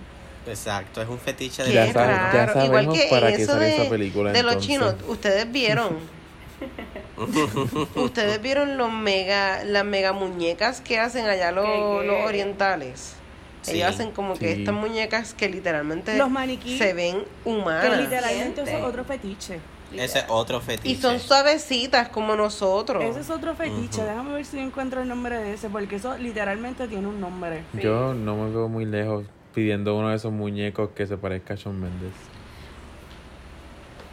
Exacto, 0.46 1.00
es 1.02 1.08
un 1.08 1.18
fetiche 1.18 1.62
de 1.62 1.72
Ya 1.72 1.92
sabe- 1.92 2.12
ya 2.32 2.46
raro. 2.46 2.64
Igual 2.64 2.84
sabemos 2.84 2.98
que 2.98 3.06
para 3.10 3.28
eso 3.28 3.56
de, 3.56 3.76
esa 3.76 3.90
película, 3.90 4.32
de 4.32 4.42
los 4.42 4.58
chinos, 4.58 4.94
ustedes 5.06 5.50
vieron. 5.52 5.98
ustedes 7.94 8.40
vieron 8.42 8.76
los 8.76 8.90
mega, 8.90 9.62
las 9.64 9.84
mega 9.84 10.12
muñecas 10.12 10.80
que 10.80 10.98
hacen 10.98 11.26
allá 11.26 11.52
los, 11.52 11.66
¿Qué, 11.66 11.72
qué? 12.00 12.06
los 12.06 12.26
orientales. 12.26 13.14
Sí. 13.62 13.72
Ellos 13.76 13.88
hacen 13.90 14.10
como 14.12 14.34
que 14.34 14.54
Sí. 14.54 14.60
estas 14.60 14.74
muñecas 14.74 15.34
que 15.34 15.48
literalmente 15.48 16.16
Los 16.18 16.30
maniquí. 16.30 16.76
se 16.78 16.92
ven 16.94 17.20
Que 17.44 17.48
humanas. 17.50 17.98
literalmente 18.00 18.62
eso 18.62 18.76
es 18.76 18.82
otro 18.84 19.04
fetiche. 19.04 19.60
Ese 19.92 20.20
es 20.20 20.24
otro 20.28 20.60
fetiche. 20.60 20.88
Y 20.88 20.96
son 20.96 21.20
suavecitas 21.20 22.08
como 22.08 22.34
nosotros. 22.34 23.04
Ese 23.04 23.20
es 23.20 23.30
otro 23.30 23.54
fetiche. 23.54 23.98
Ujú. 24.00 24.08
Déjame 24.08 24.32
ver 24.34 24.44
si 24.44 24.58
encuentro 24.58 25.02
el 25.02 25.08
nombre 25.08 25.38
de 25.38 25.52
ese, 25.54 25.68
porque 25.68 25.96
eso 25.96 26.16
literalmente 26.18 26.88
tiene 26.88 27.06
un 27.06 27.20
nombre. 27.20 27.62
Yo 27.74 28.14
no 28.14 28.36
me 28.36 28.50
veo 28.50 28.68
muy 28.68 28.84
lejos 28.86 29.26
pidiendo 29.54 29.94
uno 29.96 30.08
de 30.08 30.16
esos 30.16 30.32
muñecos 30.32 30.90
que 30.94 31.06
se 31.06 31.16
parezca 31.18 31.54
a 31.54 31.56
Shawn 31.56 31.78
Mendes. 31.78 32.12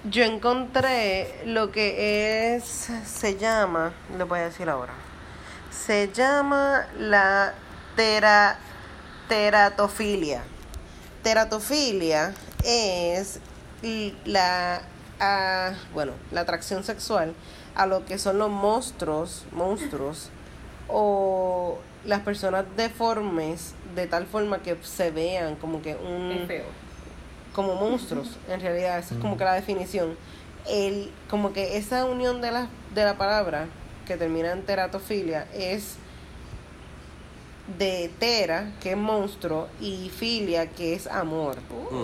Yo 0.09 0.23
encontré 0.23 1.33
lo 1.45 1.71
que 1.71 2.55
es, 2.55 2.63
se 3.05 3.37
llama, 3.37 3.91
le 4.17 4.23
voy 4.23 4.39
a 4.39 4.43
decir 4.43 4.69
ahora, 4.69 4.93
se 5.71 6.09
llama 6.13 6.87
la 6.97 7.53
tera, 7.97 8.57
teratofilia. 9.29 10.43
Teratofilia 11.23 12.33
es 12.65 13.39
la, 14.25 14.81
ah, 15.19 15.71
bueno, 15.93 16.13
la 16.31 16.41
atracción 16.41 16.83
sexual 16.83 17.33
a 17.75 17.85
lo 17.85 18.05
que 18.05 18.17
son 18.17 18.39
los 18.39 18.49
monstruos, 18.49 19.45
monstruos 19.53 20.29
o 20.89 21.77
las 22.05 22.21
personas 22.21 22.65
deformes 22.75 23.73
de 23.95 24.07
tal 24.07 24.25
forma 24.25 24.59
que 24.59 24.75
se 24.83 25.11
vean 25.11 25.55
como 25.55 25.81
que 25.81 25.95
un 25.95 26.31
Es 26.31 26.47
feo. 26.47 26.65
como 27.53 27.75
monstruos, 27.75 28.37
en 28.49 28.59
realidad, 28.59 28.99
esa 28.99 29.13
es 29.15 29.21
como 29.21 29.37
que 29.37 29.43
la 29.43 29.53
definición. 29.53 30.17
El, 30.67 31.11
como 31.29 31.53
que 31.53 31.77
esa 31.77 32.05
unión 32.05 32.41
de 32.41 32.51
la, 32.51 32.67
de 32.93 33.05
la 33.05 33.17
palabra 33.17 33.67
que 34.07 34.17
termina 34.17 34.51
en 34.51 34.63
teratofilia 34.63 35.47
es 35.53 35.95
de 37.77 38.09
tera, 38.19 38.71
que 38.81 38.91
es 38.91 38.97
monstruo, 38.97 39.67
y 39.79 40.09
filia, 40.09 40.67
que 40.67 40.93
es 40.93 41.07
amor. 41.07 41.55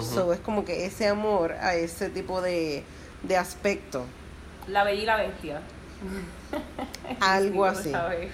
So, 0.01 0.33
es 0.33 0.39
como 0.39 0.63
que 0.65 0.85
ese 0.85 1.07
amor 1.07 1.53
a 1.53 1.75
ese 1.75 2.09
tipo 2.09 2.41
de, 2.41 2.83
de 3.23 3.37
aspecto. 3.37 4.05
La 4.67 4.83
bella 4.83 5.01
y 5.01 5.05
la 5.05 5.17
bestia. 5.17 5.61
Algo 7.19 7.71
Sí, 7.73 7.91
así. 7.93 8.27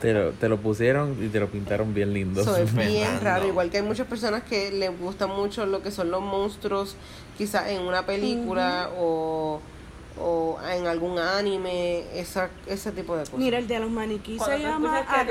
Te 0.00 0.12
lo, 0.12 0.32
te 0.32 0.48
lo 0.48 0.58
pusieron 0.58 1.16
y 1.24 1.28
te 1.28 1.40
lo 1.40 1.48
pintaron 1.48 1.94
bien 1.94 2.12
lindo. 2.12 2.42
So, 2.44 2.56
es 2.56 2.74
bien 2.74 2.88
Fernando. 3.04 3.24
raro, 3.24 3.46
igual 3.46 3.70
que 3.70 3.78
hay 3.78 3.82
muchas 3.82 4.06
personas 4.06 4.42
que 4.42 4.70
les 4.72 4.98
gusta 4.98 5.26
mucho 5.26 5.66
lo 5.66 5.82
que 5.82 5.90
son 5.90 6.10
los 6.10 6.22
monstruos, 6.22 6.96
quizás 7.38 7.68
en 7.68 7.82
una 7.82 8.04
película 8.06 8.90
o, 8.98 9.60
o 10.20 10.58
en 10.70 10.86
algún 10.86 11.18
anime, 11.18 12.04
esa, 12.18 12.50
ese 12.66 12.92
tipo 12.92 13.16
de 13.16 13.24
cosas. 13.24 13.38
Mira, 13.38 13.58
el 13.58 13.66
de 13.68 13.80
los 13.80 13.90
maniquí 13.90 14.36
Cuando 14.36 14.56
se 14.56 14.62
llama 14.62 15.00
escuchas 15.00 15.26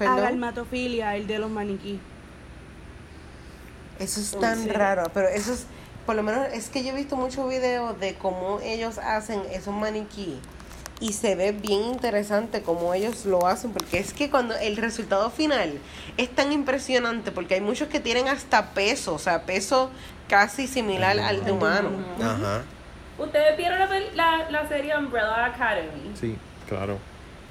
Perdón. 0.00 0.18
Agalmatofilia, 0.18 1.14
el 1.14 1.26
de 1.26 1.38
los 1.38 1.50
maniquí. 1.50 2.00
Eso 3.98 4.18
es 4.18 4.30
tan 4.40 4.62
sí. 4.62 4.70
raro, 4.70 5.02
pero 5.12 5.28
eso 5.28 5.52
es, 5.52 5.66
por 6.06 6.16
lo 6.16 6.22
menos 6.22 6.46
es 6.54 6.70
que 6.70 6.82
yo 6.82 6.92
he 6.92 6.94
visto 6.94 7.16
muchos 7.16 7.46
videos 7.50 8.00
de 8.00 8.14
cómo 8.14 8.60
ellos 8.62 8.96
hacen 8.96 9.42
esos 9.52 9.74
maniquí 9.74 10.40
y 11.00 11.12
se 11.12 11.34
ve 11.34 11.52
bien 11.52 11.82
interesante 11.82 12.62
cómo 12.62 12.94
ellos 12.94 13.26
lo 13.26 13.46
hacen, 13.46 13.72
porque 13.74 13.98
es 13.98 14.14
que 14.14 14.30
cuando 14.30 14.56
el 14.56 14.78
resultado 14.78 15.28
final 15.28 15.78
es 16.16 16.30
tan 16.30 16.50
impresionante, 16.50 17.30
porque 17.30 17.56
hay 17.56 17.60
muchos 17.60 17.88
que 17.88 18.00
tienen 18.00 18.26
hasta 18.28 18.70
peso, 18.70 19.12
o 19.12 19.18
sea, 19.18 19.42
peso 19.42 19.90
casi 20.30 20.66
similar 20.66 21.18
al 21.18 21.44
de 21.44 21.52
humano. 21.52 21.90
Ajá. 22.22 22.62
¿Ustedes 23.18 23.54
vieron 23.58 23.78
la, 23.80 23.86
la, 24.14 24.50
la 24.50 24.66
serie 24.66 24.96
Umbrella 24.96 25.44
Academy? 25.44 26.10
Sí, 26.18 26.38
claro. 26.66 26.98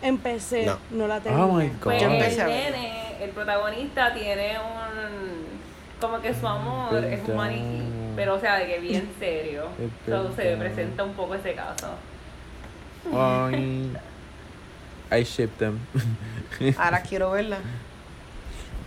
Empecé, 0.01 0.65
no, 0.65 0.77
No. 0.91 1.07
la 1.07 1.17
Oh 1.17 1.51
my 1.53 1.67
God. 1.67 1.75
Pues 1.83 2.01
Yo 2.01 2.07
el 2.09 2.19
nene, 2.19 3.23
el 3.23 3.29
protagonista 3.31 4.13
tiene 4.13 4.57
un... 4.57 5.59
Como 5.99 6.21
que 6.21 6.33
su 6.33 6.47
amor 6.47 7.03
es 7.03 7.27
un 7.27 7.35
maniquí. 7.35 7.83
Pero 8.15 8.35
o 8.35 8.39
sea, 8.39 8.55
de 8.57 8.67
que 8.67 8.79
bien 8.79 9.09
serio. 9.19 9.65
Es 9.79 9.91
So, 10.05 10.33
se 10.33 10.55
presenta 10.57 11.03
un 11.03 11.13
poco 11.13 11.35
ese 11.35 11.53
caso. 11.53 11.87
Ay, 13.13 13.91
I 15.11 15.23
ship 15.23 15.49
them. 15.57 15.79
Ahora 16.77 17.01
quiero 17.01 17.31
verla. 17.31 17.57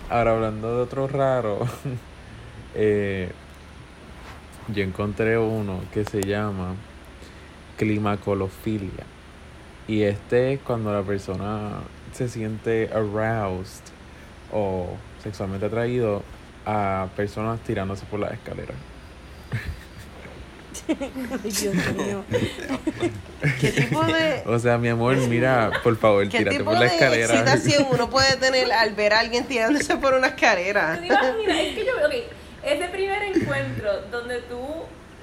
Ahora 0.09 0.33
hablando 0.33 0.77
de 0.77 0.83
otro 0.83 1.09
raro, 1.09 1.67
eh, 2.75 3.33
yo 4.69 4.83
encontré 4.83 5.39
uno 5.39 5.81
que 5.93 6.05
se 6.05 6.23
llama 6.23 6.75
climacolofilia. 7.79 9.05
Y 9.89 10.03
este 10.03 10.55
es 10.55 10.61
cuando 10.61 10.93
la 10.93 11.03
persona 11.03 11.81
se 12.13 12.29
siente 12.29 12.91
aroused 12.93 13.83
o 14.53 14.89
sexualmente 15.23 15.67
atraído 15.67 16.23
a 16.67 17.09
personas 17.17 17.61
tirándose 17.61 18.05
por 18.07 18.21
las 18.21 18.33
escaleras. 18.33 18.77
Ay, 20.89 21.51
Dios 21.51 21.75
mío. 21.97 22.25
¿Qué 23.61 23.73
tipo 23.73 24.05
de, 24.05 24.43
O 24.47 24.59
sea, 24.59 24.79
mi 24.79 24.89
amor, 24.89 25.17
mira, 25.29 25.71
por 25.83 25.97
favor, 25.97 26.29
qué 26.29 26.39
tírate 26.39 26.59
tipo 26.59 26.71
por 26.71 26.75
la 26.81 26.87
de 26.87 26.95
escalera. 26.95 27.25
excitación 27.35 27.87
uno 27.91 28.09
puede 28.11 28.37
tener 28.41 28.73
al 28.73 28.95
ver 28.95 29.13
a 29.13 29.21
alguien 29.21 29.45
tirándose 29.45 29.97
por 29.97 30.15
una 30.15 30.29
escalera? 30.29 30.95
¿Tú 30.97 31.01
te 31.03 31.07
imaginas? 31.09 31.57
Es 31.59 31.75
que 31.75 31.85
yo 31.87 31.97
veo, 31.97 32.07
ok, 32.07 32.15
ese 32.65 32.89
primer 32.89 33.23
encuentro 33.23 34.01
donde 34.11 34.41
tú 34.43 34.59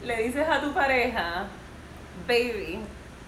le 0.05 0.23
dices 0.23 0.45
a 0.47 0.61
tu 0.61 0.73
pareja, 0.73 1.47
baby, 2.27 2.79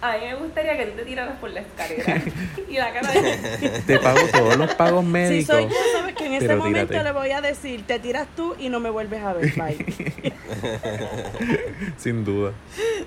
a 0.02 0.18
mí 0.18 0.26
me 0.26 0.36
gustaría 0.36 0.78
que 0.78 0.86
tú 0.88 0.98
te 0.98 1.06
tiraras 1.06 1.38
por 1.40 1.52
la 1.52 1.62
escalera. 1.62 2.22
Y 2.70 2.76
la 2.76 2.94
cara 2.94 3.12
de... 3.12 3.82
Te 3.86 4.00
pago 4.00 4.20
todos 4.32 4.58
los 4.58 4.74
pagos 4.76 5.04
Si 5.04 5.12
médicos. 5.12 5.56
soy 5.56 5.64
yo, 5.66 5.76
sabes 5.94 6.16
que 6.16 6.26
en 6.26 6.34
ese 6.34 6.48
pero 6.48 6.60
momento 6.60 6.88
tírate. 6.88 7.04
le 7.04 7.12
voy 7.12 7.32
a 7.32 7.42
decir, 7.42 7.84
te 7.86 8.00
tiras 8.00 8.28
tú 8.36 8.56
y 8.58 8.70
no 8.70 8.80
me 8.80 8.90
vuelves 8.90 9.22
a 9.24 9.34
ver, 9.34 9.52
bye. 9.56 9.78
Sin 11.98 12.24
duda. 12.24 12.52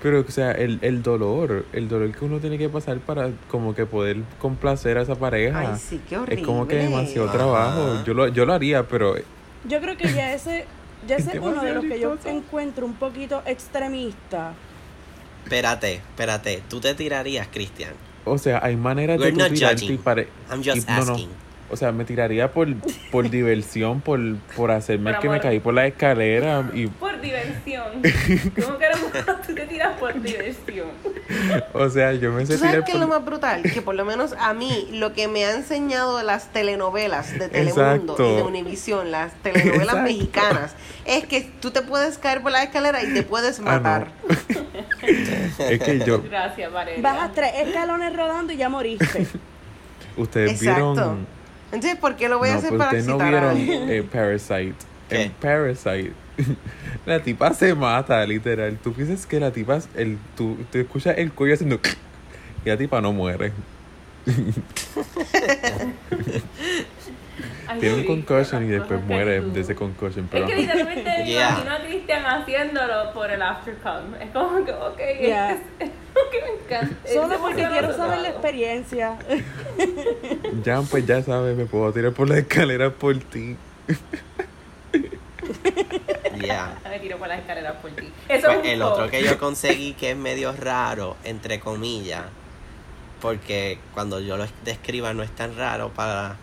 Pero, 0.01 0.21
o 0.21 0.31
sea, 0.31 0.51
el, 0.51 0.79
el 0.81 1.01
dolor, 1.01 1.65
el 1.73 1.87
dolor 1.89 2.11
que 2.11 2.25
uno 2.25 2.39
tiene 2.39 2.57
que 2.57 2.69
pasar 2.69 2.99
para 2.99 3.29
como 3.49 3.73
que 3.75 3.85
poder 3.85 4.17
complacer 4.39 4.97
a 4.97 5.01
esa 5.01 5.15
pareja. 5.15 5.59
Ay, 5.59 5.79
sí, 5.79 6.01
qué 6.07 6.17
horrible. 6.17 6.41
Es 6.41 6.47
como 6.47 6.67
que 6.67 6.75
demasiado 6.75 7.27
Ajá. 7.27 7.37
trabajo. 7.37 8.03
Yo 8.05 8.13
lo, 8.13 8.27
yo 8.27 8.45
lo 8.45 8.53
haría, 8.53 8.87
pero 8.87 9.15
Yo 9.67 9.81
creo 9.81 9.97
que 9.97 10.13
ya 10.13 10.33
ese 10.33 10.65
Ya 11.07 11.15
Es 11.17 11.27
ese 11.27 11.37
es 11.37 11.43
uno 11.43 11.61
de 11.63 11.73
los 11.73 11.85
que 11.85 11.99
yo 11.99 12.17
encuentro 12.25 12.85
un 12.85 12.93
poquito 12.93 13.41
extremista. 13.45 14.53
Espérate, 15.45 15.93
espérate. 15.93 16.63
¿Tú 16.67 16.79
te 16.81 16.93
tirarías, 16.95 17.47
Cristian? 17.51 17.93
O 18.25 18.37
sea, 18.37 18.59
hay 18.63 18.75
maneras 18.75 19.17
de 19.19 19.25
We're 19.25 19.33
tú 19.33 19.39
not 19.43 19.53
tirarte 19.53 19.85
y 19.85 19.87
judging. 19.87 19.97
pare... 20.03 20.27
I'm 20.51 20.63
just 20.63 20.77
y- 20.89 20.91
no, 20.91 21.05
no. 21.05 21.11
asking. 21.13 21.29
O 21.67 21.75
sea, 21.75 21.91
me 21.91 22.05
tiraría 22.05 22.51
por, 22.53 22.67
por 23.11 23.27
diversión, 23.29 23.99
por, 23.99 24.19
por 24.55 24.69
hacerme 24.69 25.11
Por 25.13 25.21
que 25.21 25.29
me 25.29 25.39
caí 25.39 25.59
por 25.59 25.73
la 25.73 25.87
escalera 25.87 26.69
y, 26.75 26.85
Por 26.99 27.19
diversión. 27.21 27.85
¿Cómo 28.63 28.77
que 28.77 28.85
no- 28.89 29.35
tú 29.47 29.53
te 29.55 29.65
tiras 29.65 29.97
por 29.99 30.19
diversión? 30.21 30.87
o 31.73 31.89
sea, 31.89 32.13
yo 32.13 32.31
me 32.31 32.45
sé 32.45 32.53
¿Tú 32.53 32.59
sabes 32.59 32.83
qué 32.85 32.91
es 32.91 32.97
lo 32.99 33.07
por... 33.07 33.17
más 33.17 33.25
brutal? 33.25 33.63
Que 33.63 33.81
por 33.81 33.95
lo 33.95 34.05
menos 34.05 34.33
a 34.39 34.53
mí, 34.53 34.87
lo 34.91 35.13
que 35.13 35.27
me 35.27 35.43
ha 35.45 35.55
enseñado 35.55 36.21
las 36.21 36.51
telenovelas 36.53 37.31
de 37.33 37.49
Telemundo 37.49 38.13
Exacto. 38.13 38.31
y 38.31 38.35
de 38.35 38.41
Univisión, 38.43 39.09
las 39.11 39.33
telenovelas 39.41 39.81
Exacto. 39.81 40.03
mexicanas, 40.03 40.75
es 41.05 41.25
que 41.25 41.49
tú 41.61 41.71
te 41.71 41.81
puedes 41.81 42.19
caer 42.19 42.41
por 42.43 42.51
la 42.51 42.61
escalera 42.63 43.03
y 43.03 43.11
te 43.13 43.23
puedes 43.23 43.59
Ah, 43.65 43.79
no. 43.79 44.64
Es 45.69 45.81
que 45.81 45.99
yo... 45.99 46.21
Gracias, 46.21 46.71
Valeria. 46.71 47.01
Bajas 47.01 47.31
tres 47.33 47.51
escalones 47.55 48.15
rodando 48.15 48.53
y 48.53 48.57
ya 48.57 48.69
moriste. 48.69 49.27
Ustedes 50.17 50.61
Exacto. 50.61 50.93
vieron... 50.93 51.27
Entonces, 51.71 51.99
¿por 51.99 52.15
qué 52.15 52.29
lo 52.29 52.37
voy 52.37 52.49
a 52.49 52.55
hacer 52.55 52.69
pues 52.69 52.79
para 52.79 52.91
ustedes 52.91 53.07
no 53.07 53.17
vieron 53.17 53.57
eh, 53.89 54.03
Parasite. 54.03 54.75
¿Qué? 55.09 55.23
En 55.23 55.31
Parasite, 55.31 56.13
la 57.05 57.21
tipa 57.21 57.53
se 57.53 57.73
mata, 57.75 58.25
literal. 58.25 58.77
Tú 58.81 58.93
piensas 58.93 59.25
que 59.25 59.39
la 59.39 59.51
tipa, 59.51 59.79
el, 59.95 60.17
tú, 60.35 60.57
te 60.71 60.81
escuchas 60.81 61.17
el 61.17 61.31
cuello 61.31 61.55
haciendo 61.55 61.79
y 62.63 62.69
la 62.69 62.77
tipa 62.77 63.01
no 63.01 63.13
muere. 63.13 63.51
Tiene 67.79 67.95
un 67.95 68.03
concussion 68.03 68.63
y 68.65 68.67
después 68.67 69.03
muere 69.03 69.41
de 69.41 69.61
ese 69.61 69.75
concussion. 69.75 70.25
Es 70.25 70.31
Pero 70.31 70.47
que 70.47 70.55
literalmente 70.55 71.03
me 71.03 71.25
Yeah. 71.31 71.49
imagino 71.49 71.71
a 71.75 71.79
Cristian 71.79 72.25
haciéndolo 72.25 73.13
por 73.13 73.31
el 73.31 73.41
aftercome. 73.41 74.23
Es 74.23 74.29
como 74.31 74.63
que, 74.65 74.71
ok, 74.71 74.99
Yeah. 75.21 75.51
es, 75.53 75.59
es 75.79 75.89
lo 76.15 76.29
que 76.31 76.41
me 76.41 76.63
encanta. 76.63 76.95
Solo 77.11 77.37
porque 77.39 77.67
quiero 77.67 77.95
saber 77.95 78.19
la 78.19 78.29
experiencia. 78.29 79.17
ya, 80.63 80.81
pues 80.81 81.05
ya 81.05 81.21
sabes, 81.23 81.55
me 81.57 81.65
puedo 81.65 81.91
tirar 81.93 82.11
por 82.13 82.29
la 82.29 82.37
escalera 82.37 82.89
por 82.91 83.17
ti. 83.17 83.55
Yeah. 86.41 86.77
Me 86.89 86.99
tiro 86.99 87.17
por 87.17 87.27
las 87.27 87.39
escaleras 87.39 87.75
por 87.81 87.91
ti. 87.91 88.11
Eso 88.27 88.47
Pues 88.47 88.59
es 88.63 88.71
el 88.73 88.81
otro 88.81 89.09
que 89.09 89.23
yo 89.23 89.37
conseguí 89.37 89.93
que 89.93 90.11
es 90.11 90.17
medio 90.17 90.53
raro, 90.53 91.15
entre 91.23 91.59
comillas, 91.59 92.23
porque 93.21 93.79
cuando 93.93 94.19
yo 94.19 94.37
lo 94.37 94.45
describa 94.63 95.13
no 95.13 95.23
es 95.23 95.31
tan 95.31 95.55
raro 95.57 95.89
para, 95.89 96.37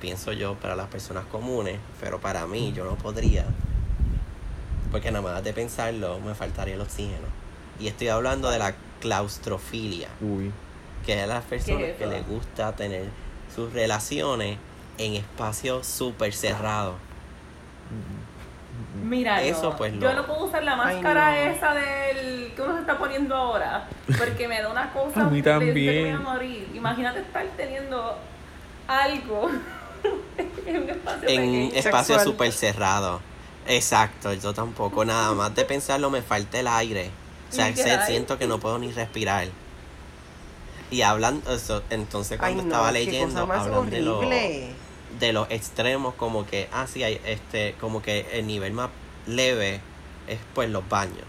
pienso 0.00 0.32
yo, 0.32 0.54
para 0.54 0.74
las 0.76 0.86
personas 0.88 1.24
comunes, 1.26 1.78
pero 2.00 2.18
para 2.20 2.46
mí 2.46 2.72
yo 2.74 2.84
no 2.84 2.94
podría, 2.96 3.44
porque 4.90 5.10
nada 5.10 5.22
más 5.34 5.44
de 5.44 5.52
pensarlo 5.52 6.18
me 6.20 6.34
faltaría 6.34 6.74
el 6.74 6.80
oxígeno. 6.80 7.26
Y 7.80 7.88
estoy 7.88 8.08
hablando 8.08 8.50
de 8.50 8.58
la 8.58 8.74
claustrofilia, 9.00 10.08
Uy. 10.20 10.50
que 11.06 11.14
es 11.18 11.22
a 11.22 11.26
las 11.26 11.44
personas 11.44 11.82
es 11.82 11.96
que 11.96 12.06
les 12.06 12.26
gusta 12.26 12.72
tener 12.74 13.04
sus 13.54 13.72
relaciones 13.72 14.58
en 14.98 15.14
espacios 15.14 15.86
súper 15.86 16.32
cerrados. 16.32 16.94
Mira, 19.02 19.42
Eso, 19.42 19.70
no. 19.70 19.76
pues, 19.76 19.92
yo 19.98 20.12
no. 20.12 20.26
puedo 20.26 20.44
usar 20.46 20.62
la 20.64 20.72
Ay, 20.72 20.96
máscara 20.96 21.30
no. 21.30 21.36
esa 21.36 21.74
del 21.74 22.52
que 22.54 22.62
uno 22.62 22.74
se 22.74 22.80
está 22.80 22.98
poniendo 22.98 23.34
ahora, 23.34 23.86
porque 24.18 24.48
me 24.48 24.60
da 24.60 24.68
una 24.70 24.90
cosa. 24.92 25.22
A 25.22 25.30
mí 25.30 25.40
de- 25.40 25.50
de 25.52 25.58
que 25.60 25.66
también. 25.66 26.16
voy 26.16 26.26
a 26.26 26.32
morir. 26.32 26.70
Imagínate 26.74 27.20
estar 27.20 27.46
teniendo 27.56 28.18
algo 28.88 29.50
en 31.26 31.40
un 31.66 31.70
espacio 31.74 32.14
en 32.16 32.24
súper 32.24 32.52
cerrado. 32.52 33.20
Exacto, 33.66 34.32
yo 34.34 34.52
tampoco. 34.54 35.04
Nada 35.04 35.32
más 35.34 35.54
de 35.54 35.64
pensarlo 35.64 36.10
me 36.10 36.22
falta 36.22 36.58
el 36.60 36.66
aire. 36.68 37.10
O 37.50 37.52
sea, 37.52 37.74
se- 37.76 38.00
siento 38.06 38.38
que 38.38 38.46
no 38.46 38.58
puedo 38.58 38.78
ni 38.78 38.92
respirar. 38.92 39.48
Y 40.90 41.02
hablan, 41.02 41.42
eso, 41.50 41.82
entonces 41.90 42.32
Ay, 42.32 42.38
cuando 42.54 42.62
no, 42.62 42.68
estaba 42.68 42.92
leyendo, 42.92 43.42
hablan 43.42 43.90
de, 43.90 44.00
lo- 44.00 44.20
de 45.18 45.32
los 45.34 45.50
extremos, 45.50 46.14
como 46.14 46.46
que, 46.46 46.68
ah, 46.72 46.86
sí, 46.86 47.02
hay, 47.02 47.20
este, 47.26 47.74
como 47.80 48.00
que 48.00 48.26
el 48.32 48.46
nivel 48.46 48.72
más 48.72 48.88
leve 49.26 49.80
es 50.26 50.38
pues 50.54 50.70
los 50.70 50.88
baños. 50.88 51.24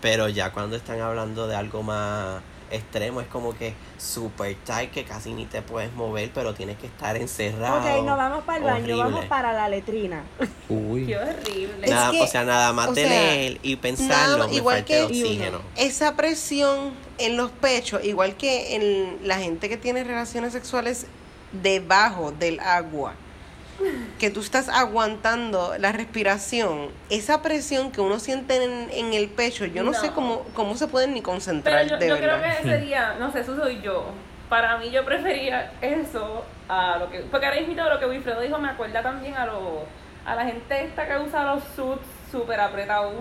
Pero 0.00 0.28
ya 0.28 0.50
cuando 0.52 0.76
están 0.76 1.00
hablando 1.00 1.46
de 1.46 1.56
algo 1.56 1.82
más 1.82 2.40
extremo, 2.74 3.20
es 3.20 3.26
como 3.28 3.56
que 3.56 3.74
super 3.98 4.54
tight, 4.64 4.90
que 4.90 5.04
casi 5.04 5.32
ni 5.32 5.46
te 5.46 5.62
puedes 5.62 5.92
mover, 5.94 6.30
pero 6.34 6.54
tienes 6.54 6.76
que 6.78 6.86
estar 6.86 7.16
encerrado. 7.16 7.78
ok, 7.78 8.04
no 8.04 8.16
vamos 8.16 8.44
para 8.44 8.58
el 8.58 8.64
baño, 8.64 8.98
vamos 8.98 9.24
para 9.26 9.52
la 9.52 9.68
letrina. 9.68 10.22
Uy. 10.68 11.06
Qué 11.06 11.16
horrible. 11.16 11.74
Es 11.82 11.90
Nada, 11.90 12.10
que, 12.10 12.20
o 12.22 12.26
sea, 12.26 12.44
nada 12.44 12.72
más 12.72 12.88
o 12.88 12.92
de 12.94 13.02
sea, 13.06 13.10
leer 13.10 13.58
y 13.62 13.76
pensarlo, 13.76 14.36
nada- 14.38 14.48
me 14.48 14.54
igual 14.56 14.76
falta 14.76 14.86
que- 14.86 14.98
el 14.98 15.04
oxígeno. 15.04 15.60
Esa 15.76 16.16
presión 16.16 16.92
en 17.18 17.36
los 17.36 17.50
pechos, 17.50 18.04
igual 18.04 18.36
que 18.36 18.74
en 18.76 19.18
la 19.26 19.38
gente 19.38 19.68
que 19.68 19.76
tiene 19.76 20.02
relaciones 20.04 20.52
sexuales 20.52 21.06
debajo 21.52 22.32
del 22.32 22.58
agua, 22.60 23.14
que 24.18 24.30
tú 24.30 24.40
estás 24.40 24.68
aguantando 24.68 25.74
la 25.78 25.92
respiración, 25.92 26.88
esa 27.10 27.42
presión 27.42 27.90
que 27.90 28.00
uno 28.00 28.18
siente 28.20 28.62
en, 28.62 28.88
en 28.90 29.12
el 29.14 29.28
pecho, 29.28 29.64
yo 29.66 29.82
no, 29.82 29.90
No. 29.92 30.00
sé 30.00 30.10
cómo, 30.10 30.44
cómo 30.54 30.76
se 30.76 30.86
pueden 30.88 31.12
ni 31.14 31.22
concentrar, 31.22 31.82
Pero 31.84 31.90
yo, 31.90 31.98
de 31.98 32.08
yo 32.08 32.16
creo 32.16 32.38
verdad. 32.38 32.56
que 32.58 32.62
sería, 32.68 33.14
no 33.18 33.32
sé, 33.32 33.40
eso 33.40 33.56
soy 33.56 33.80
yo. 33.82 34.06
Para 34.48 34.76
mí 34.78 34.90
yo 34.90 35.04
prefería 35.04 35.72
eso 35.80 36.44
a 36.68 36.98
lo 36.98 37.10
que... 37.10 37.20
Porque 37.20 37.46
ahora 37.46 37.60
mismo 37.60 37.82
lo 37.82 37.98
que 37.98 38.06
Wilfredo 38.06 38.40
dijo 38.40 38.58
me 38.58 38.68
acuerda 38.68 39.02
también 39.02 39.34
a 39.34 39.46
lo, 39.46 39.84
a 40.24 40.34
la 40.34 40.44
gente 40.44 40.84
esta 40.84 41.06
que 41.08 41.18
usa 41.18 41.44
los 41.54 41.62
suits 41.74 42.06
súper 42.30 42.60
apretados. 42.60 43.14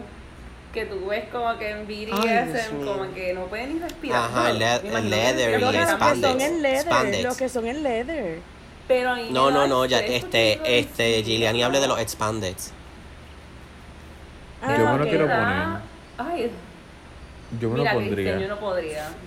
Que 0.73 0.85
tú 0.85 1.05
ves 1.07 1.25
como 1.31 1.55
que 1.59 1.69
en 1.69 1.85
BDSM 1.87 2.83
como 2.83 3.13
que 3.13 3.33
no 3.35 3.45
pueden 3.45 3.75
ni 3.75 3.79
respirar. 3.79 4.23
Ajá, 4.23 4.49
el 4.49 4.59
el 4.61 5.09
leather 5.09 5.59
y 5.59 5.63
son 5.63 5.75
spandex. 5.87 6.43
en 6.43 6.61
leather, 6.63 6.81
Spandex. 6.81 7.23
lo 7.23 7.35
que 7.35 7.49
son 7.49 7.67
en 7.67 7.83
leather. 7.83 8.39
Pero 8.87 9.11
a 9.11 9.15
mí 9.15 9.23
me 9.23 9.31
No, 9.31 9.49
no, 9.51 9.67
no, 9.67 9.85
ya, 9.85 9.99
este, 9.99 10.79
este, 10.79 11.03
digo, 11.03 11.27
Giuliani 11.27 11.63
hable 11.63 11.79
de 11.79 11.87
los 11.87 11.99
expandex. 11.99 12.71
Ah, 14.61 14.75
Yo 14.77 14.85
me 14.91 14.97
lo 14.97 15.03
ok. 15.03 15.09
quiero 15.09 15.27
¿verdad? 15.27 15.79
Ay, 16.17 16.51
Yo 17.59 17.69
me 17.69 17.79
mira, 17.79 17.93
lo 17.93 17.99
Cristian, 17.99 18.15
pondría. 18.15 18.39
yo 18.39 18.47
no 18.47 18.59
podría. 18.59 19.07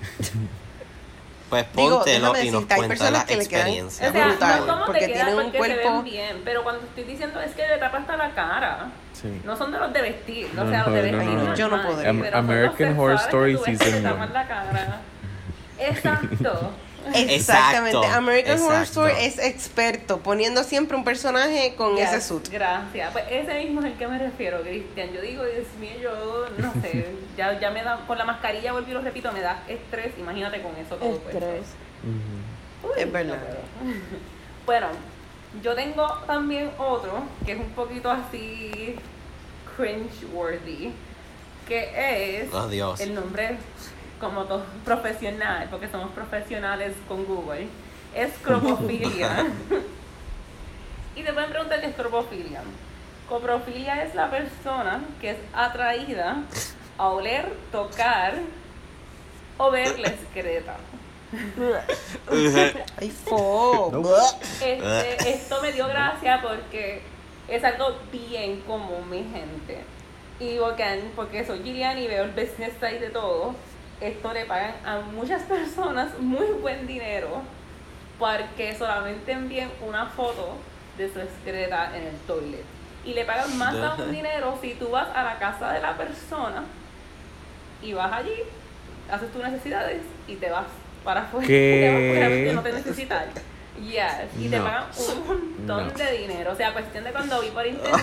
Pues 1.49 1.65
Digo, 1.77 1.99
póntelo 1.99 2.33
déjame 2.33 2.45
y 2.45 2.51
nos 2.51 2.63
decirte, 2.63 2.75
hay 2.75 2.79
cuenta 2.81 2.89
personas 2.89 3.13
la 3.21 3.27
que 3.27 3.37
le 3.37 3.47
quedan- 3.47 3.61
experiencia. 3.61 4.09
O 4.09 4.13
sea, 4.13 4.27
brutal, 4.27 4.61
no 4.61 4.67
como 4.67 4.85
porque 4.87 4.99
te 5.01 5.07
quedan 5.07 5.15
tienen 5.27 5.35
un 5.37 5.43
porque 5.53 5.53
se 5.53 5.59
cuerpo- 5.81 5.93
ven 5.95 6.05
bien, 6.05 6.43
pero 6.45 6.63
cuando 6.65 6.83
estoy 6.85 7.05
diciendo 7.05 7.41
es 7.41 7.53
que 7.55 7.69
le 7.69 7.79
tapa 7.79 7.99
hasta 7.99 8.17
la 8.17 8.31
cara. 8.31 8.87
Sí. 9.13 9.41
No 9.45 9.57
son 9.57 9.71
de 9.71 9.79
los 9.79 9.93
de 9.93 10.03
vestir, 10.03 10.51
No, 10.55 10.63
o 10.65 10.69
sea, 10.69 10.85
los 10.85 10.93
de 10.93 11.13
no, 11.13 11.19
vestir 11.19 11.35
no, 11.37 11.45
no. 11.45 11.55
Yo 11.55 11.69
no 11.69 11.77
normal, 11.77 11.93
podría. 11.95 12.11
Am- 12.11 12.21
pero 12.21 12.33
son 12.37 12.47
los 12.47 12.51
American 12.57 12.99
Horror 12.99 13.19
sexuales 13.21 13.27
Story 13.27 13.53
que 13.53 13.59
tú 13.59 13.65
ves 13.65 13.79
que 13.79 13.85
Season 13.85 14.03
te 14.03 14.09
tapan 14.09 14.23
one. 14.25 14.33
la 14.35 14.49
cara. 14.49 15.01
Exacto. 15.79 16.71
Exactamente. 17.15 17.97
Exacto, 17.97 18.17
American 18.17 18.59
Horror 18.61 18.81
exacto. 18.83 19.07
Story 19.09 19.25
es 19.27 19.39
experto 19.39 20.19
poniendo 20.19 20.63
siempre 20.65 20.97
un 20.97 21.05
personaje 21.05 21.75
con 21.77 21.97
Yes, 21.97 22.13
ese 22.13 22.21
suit. 22.29 22.49
Gracias. 22.49 23.13
Pues 23.13 23.25
ese 23.31 23.55
mismo 23.65 23.81
es 23.81 23.87
el 23.87 23.95
que 23.95 24.07
me 24.09 24.19
refiero, 24.19 24.61
Cristian. 24.63 25.13
Yo 25.13 25.21
digo, 25.21 25.45
Dios 25.45 25.67
mío, 25.81 25.91
yo 26.03 26.47
no 26.59 26.73
sé, 26.83 27.07
ya, 27.37 27.59
ya 27.61 27.71
me 27.71 27.83
da, 27.83 28.05
con 28.07 28.19
la 28.19 28.25
mascarilla, 28.25 28.73
vuelvo 28.73 28.91
y 28.91 28.95
lo 28.95 29.01
repito, 29.03 29.31
me 29.33 29.41
da 29.41 29.63
estrés. 29.69 30.13
Imagínate 30.19 30.61
con 30.63 30.73
eso 30.77 30.97
todo 30.97 31.19
puesto. 31.19 31.39
Estrés. 31.39 31.67
Ujú. 32.83 32.93
Uy, 32.93 33.01
Es 33.03 33.13
verdad. 33.13 33.37
no. 33.83 33.93
Bueno, 34.67 34.89
yo 35.63 35.75
tengo 35.77 36.07
también 36.27 36.71
otro 36.77 37.23
que 37.45 37.53
es 37.53 37.59
un 37.59 37.71
poquito 37.71 38.11
así 38.11 38.97
cringe-worthy, 39.77 40.93
que 41.69 42.41
es 42.43 42.53
Oh, 42.53 42.67
Dios. 42.69 43.01
el 43.01 43.15
nombre 43.15 43.57
como 44.21 44.45
todo 44.45 44.65
profesional, 44.85 45.69
porque 45.71 45.89
somos 45.89 46.11
profesionales 46.13 46.95
con 47.09 47.25
Google, 47.25 47.69
es 48.15 48.33
cropofilia. 48.43 49.47
y 51.17 51.23
te 51.23 51.33
pueden 51.33 51.51
preguntar 51.51 51.81
qué 51.81 51.87
es 51.87 51.95
cropofilia. 51.95 52.63
Coprofilia 53.29 54.05
es 54.05 54.15
la 54.15 54.31
persona 54.31 55.03
que 55.21 55.31
es 55.31 55.37
atraída 55.53 56.43
a 56.97 57.09
oler, 57.09 57.53
tocar 57.73 58.35
o 59.59 59.71
ver 59.71 59.99
la 59.99 60.09
excreta. 60.11 60.77
Ay. 62.31 63.13
Este, 64.61 65.31
esto 65.31 65.61
me 65.61 65.73
dio 65.73 65.89
gracia 65.89 66.41
porque 66.41 67.03
es 67.49 67.65
algo 67.65 67.97
bien 68.13 68.61
común, 68.61 69.11
mi 69.11 69.25
gente. 69.25 69.85
Y 70.39 70.59
again, 70.59 71.13
porque 71.17 71.45
soy 71.47 71.63
Gillian 71.63 71.99
y 71.99 72.07
veo 72.07 72.25
el 72.25 72.31
business 72.31 72.75
side 72.79 73.01
de 73.01 73.11
todo, 73.11 73.55
esto 74.01 74.33
le 74.33 74.45
pagan 74.45 74.75
a 74.85 75.01
muchas 75.01 75.43
personas 75.43 76.11
muy 76.19 76.47
buen 76.61 76.87
dinero 76.87 77.43
porque 78.19 78.75
solamente 78.75 79.33
envíen 79.33 79.71
una 79.87 80.07
foto 80.07 80.57
de 80.97 81.13
su 81.13 81.21
excreta 81.21 81.91
en 81.97 82.05
el 82.07 82.17
toilet. 82.27 82.65
Y 83.05 83.13
le 83.15 83.25
pagan 83.25 83.57
más 83.59 83.75
aún 83.77 84.11
dinero 84.11 84.59
si 84.61 84.75
tú 84.75 84.89
vas 84.89 85.09
a 85.15 85.23
la 85.23 85.39
casa 85.39 85.73
de 85.73 85.81
la 85.81 85.97
persona 85.97 86.65
y 87.83 87.93
vas 87.93 88.13
allí, 88.13 88.35
haces 89.11 89.31
tus 89.33 89.43
necesidades 89.45 90.01
y 90.27 90.35
te 90.37 90.51
vas 90.51 90.65
para 91.05 91.23
afuera. 91.23 91.47
Te 91.47 92.45
vas 92.47 92.55
no 92.55 92.63
te 92.63 92.73
necesitan. 92.73 93.25
Yes, 93.81 94.31
y 94.39 94.49
te 94.49 94.59
pagan 94.59 94.85
un 94.99 95.27
montón 95.29 95.89
No. 95.89 95.93
de 95.93 96.13
dinero. 96.19 96.53
O 96.53 96.57
sea, 96.57 96.73
cuestión 96.73 97.05
de 97.05 97.13
cuando 97.13 97.41
vi 97.43 97.49
por 97.51 97.67
internet 97.67 98.03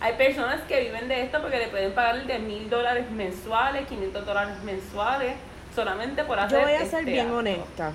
Hay 0.00 0.14
personas 0.14 0.60
que 0.62 0.80
viven 0.80 1.08
de 1.08 1.22
esto 1.22 1.40
porque 1.40 1.58
le 1.58 1.68
pueden 1.68 1.92
pagar 1.92 2.24
de 2.24 2.38
mil 2.38 2.70
dólares 2.70 3.10
mensuales, 3.10 3.86
500 3.88 4.24
dólares 4.24 4.62
mensuales, 4.62 5.34
solamente 5.74 6.22
por 6.24 6.38
hacer 6.38 6.58
Yo 6.58 6.64
voy 6.64 6.72
a 6.72 6.76
este 6.82 6.90
ser 6.90 7.04
bien 7.04 7.26
acto. 7.26 7.38
honesta. 7.38 7.92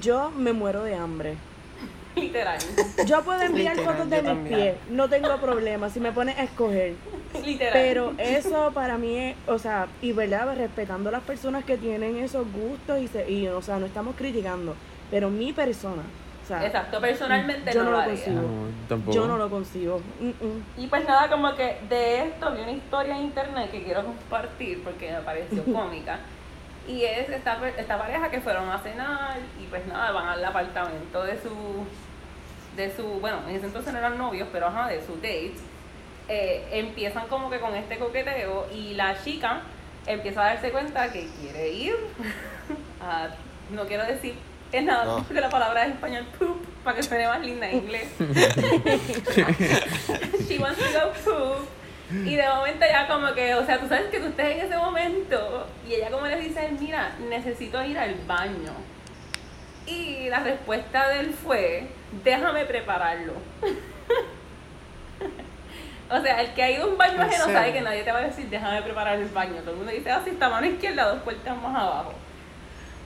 Yo 0.00 0.30
me 0.30 0.52
muero 0.52 0.82
de 0.82 0.94
hambre. 0.96 1.36
Literal. 2.16 2.58
Yo 3.06 3.22
puedo 3.22 3.40
enviar 3.40 3.76
Literal, 3.76 3.96
fotos 3.96 4.10
de 4.10 4.22
mis 4.22 4.48
pies, 4.48 4.74
no 4.90 5.08
tengo 5.08 5.36
problema 5.36 5.88
si 5.90 6.00
me 6.00 6.10
pones 6.10 6.36
a 6.36 6.42
escoger. 6.42 6.94
Literal. 7.44 7.72
Pero 7.72 8.14
eso 8.18 8.72
para 8.74 8.98
mí 8.98 9.16
es, 9.16 9.36
o 9.46 9.58
sea, 9.60 9.86
y 10.02 10.10
verdad, 10.12 10.56
respetando 10.56 11.10
a 11.10 11.12
las 11.12 11.22
personas 11.22 11.64
que 11.64 11.76
tienen 11.76 12.16
esos 12.16 12.46
gustos 12.52 12.98
y, 12.98 13.06
se, 13.06 13.30
y 13.30 13.46
o 13.46 13.62
sea, 13.62 13.78
no 13.78 13.86
estamos 13.86 14.16
criticando, 14.16 14.74
pero 15.10 15.30
mi 15.30 15.52
persona, 15.52 16.02
sea, 16.48 16.64
Exacto, 16.66 17.00
personalmente 17.00 17.72
yo 17.72 17.80
no, 17.80 17.84
no 17.84 17.90
lo 17.90 17.96
lo 17.98 18.02
haría. 18.02 18.14
consigo. 18.24 18.40
No, 18.42 18.88
tampoco. 18.88 19.14
yo 19.14 19.26
no 19.26 19.36
lo 19.36 19.50
consigo. 19.50 20.00
Mm, 20.20 20.28
mm. 20.28 20.64
Y 20.78 20.86
pues 20.86 21.06
nada, 21.06 21.28
como 21.28 21.54
que 21.54 21.78
de 21.88 22.22
esto 22.24 22.50
vi 22.52 22.62
una 22.62 22.72
historia 22.72 23.16
en 23.16 23.22
internet 23.24 23.70
que 23.70 23.82
quiero 23.82 24.04
compartir 24.04 24.82
porque 24.82 25.12
me 25.12 25.20
pareció 25.20 25.62
cómica. 25.72 26.18
Y 26.88 27.04
es 27.04 27.28
esta, 27.28 27.58
esta 27.76 27.98
pareja 27.98 28.30
que 28.30 28.40
fueron 28.40 28.70
a 28.70 28.78
cenar 28.78 29.36
y 29.62 29.66
pues 29.66 29.86
nada, 29.86 30.10
van 30.10 30.28
al 30.28 30.44
apartamento 30.44 31.22
de 31.22 31.38
su, 31.38 31.84
de 32.76 32.96
su, 32.96 33.04
bueno, 33.20 33.40
en 33.46 33.56
ese 33.56 33.66
entonces 33.66 33.92
no 33.92 33.98
eran 33.98 34.16
novios, 34.16 34.48
pero 34.50 34.68
ajá, 34.68 34.88
de 34.88 35.04
su 35.04 35.14
date. 35.16 35.52
Eh, 36.30 36.66
empiezan 36.72 37.26
como 37.28 37.50
que 37.50 37.58
con 37.60 37.74
este 37.74 37.98
coqueteo 37.98 38.66
y 38.74 38.94
la 38.94 39.22
chica 39.22 39.60
empieza 40.06 40.42
a 40.42 40.46
darse 40.54 40.70
cuenta 40.70 41.10
que 41.12 41.28
quiere 41.40 41.68
ir 41.70 41.94
a, 43.02 43.28
no 43.70 43.84
quiero 43.86 44.04
decir 44.04 44.34
es 44.72 44.82
nada, 44.84 45.04
No. 45.04 45.16
porque 45.24 45.40
la 45.40 45.50
palabra 45.50 45.84
es 45.86 45.94
español 45.94 46.26
poop, 46.38 46.64
para 46.84 46.96
que 46.96 47.02
suene 47.02 47.26
más 47.26 47.40
linda 47.40 47.68
en 47.68 47.76
inglés. 47.78 48.08
She 50.48 50.58
wants 50.58 50.78
to 50.78 50.84
go 50.92 51.12
poop. 51.24 51.66
Y 52.10 52.36
de 52.36 52.48
momento 52.48 52.86
ya 52.90 53.06
como 53.06 53.34
que, 53.34 53.54
o 53.54 53.66
sea, 53.66 53.78
tú 53.78 53.86
sabes 53.86 54.06
que 54.10 54.18
tú 54.18 54.28
estés 54.28 54.52
en 54.56 54.60
ese 54.66 54.76
momento 54.78 55.66
y 55.86 55.92
ella 55.94 56.10
como 56.10 56.26
le 56.26 56.40
dice, 56.40 56.70
mira, 56.80 57.12
necesito 57.28 57.82
ir 57.84 57.98
al 57.98 58.14
baño. 58.26 58.72
Y 59.86 60.28
la 60.30 60.40
respuesta 60.40 61.06
de 61.08 61.20
él 61.20 61.34
fue, 61.34 61.86
déjame 62.24 62.64
prepararlo. 62.64 63.34
o 66.10 66.20
sea, 66.22 66.40
el 66.40 66.54
que 66.54 66.62
ha 66.62 66.70
ido 66.70 66.84
a 66.84 66.86
un 66.88 66.96
baño 66.96 67.14
¿En 67.14 67.20
ajeno 67.22 67.44
sabe 67.44 67.72
que 67.74 67.80
nadie 67.82 68.02
te 68.02 68.10
va 68.12 68.18
a 68.18 68.22
decir, 68.22 68.46
déjame 68.48 68.80
preparar 68.82 69.18
el 69.18 69.28
baño. 69.28 69.60
Todo 69.60 69.72
el 69.72 69.76
mundo 69.76 69.92
dice, 69.92 70.10
así 70.10 70.30
está 70.30 70.48
mano 70.48 70.66
izquierda, 70.66 71.08
dos 71.08 71.22
puertas 71.22 71.56
más 71.62 71.76
abajo. 71.76 72.14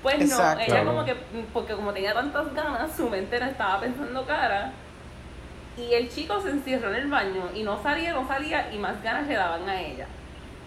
Pues 0.02 0.18
no, 0.18 0.24
Exacto. 0.24 0.64
ella 0.64 0.84
como 0.84 1.04
que, 1.04 1.14
porque 1.52 1.74
como 1.74 1.92
tenía 1.92 2.12
tantas 2.12 2.52
ganas, 2.54 2.96
su 2.96 3.08
mente 3.08 3.38
no 3.38 3.46
estaba 3.46 3.80
pensando 3.80 4.26
cara. 4.26 4.72
Y 5.76 5.94
el 5.94 6.10
chico 6.10 6.40
se 6.40 6.50
encerró 6.50 6.90
en 6.90 6.96
el 6.96 7.06
baño 7.08 7.50
y 7.54 7.62
no 7.62 7.82
salía, 7.82 8.12
no 8.12 8.26
salía 8.26 8.72
y 8.72 8.78
más 8.78 9.02
ganas 9.02 9.26
le 9.26 9.34
daban 9.34 9.68
a 9.68 9.80
ella. 9.80 10.06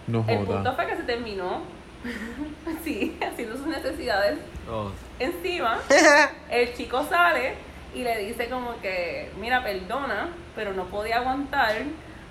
No 0.06 0.24
El 0.26 0.38
punto 0.40 0.72
fue 0.74 0.86
que 0.86 0.96
se 0.96 1.02
terminó, 1.02 1.62
sí, 2.84 3.16
haciendo 3.20 3.56
sus 3.56 3.66
necesidades 3.66 4.38
Oh, 4.70 4.90
encima. 5.18 5.78
El 6.50 6.74
chico 6.74 7.04
sale 7.04 7.54
y 7.94 8.02
le 8.02 8.18
dice 8.18 8.48
como 8.48 8.80
que, 8.80 9.30
mira, 9.40 9.62
perdona, 9.62 10.28
pero 10.56 10.72
no 10.72 10.86
podía 10.86 11.18
aguantar, 11.18 11.72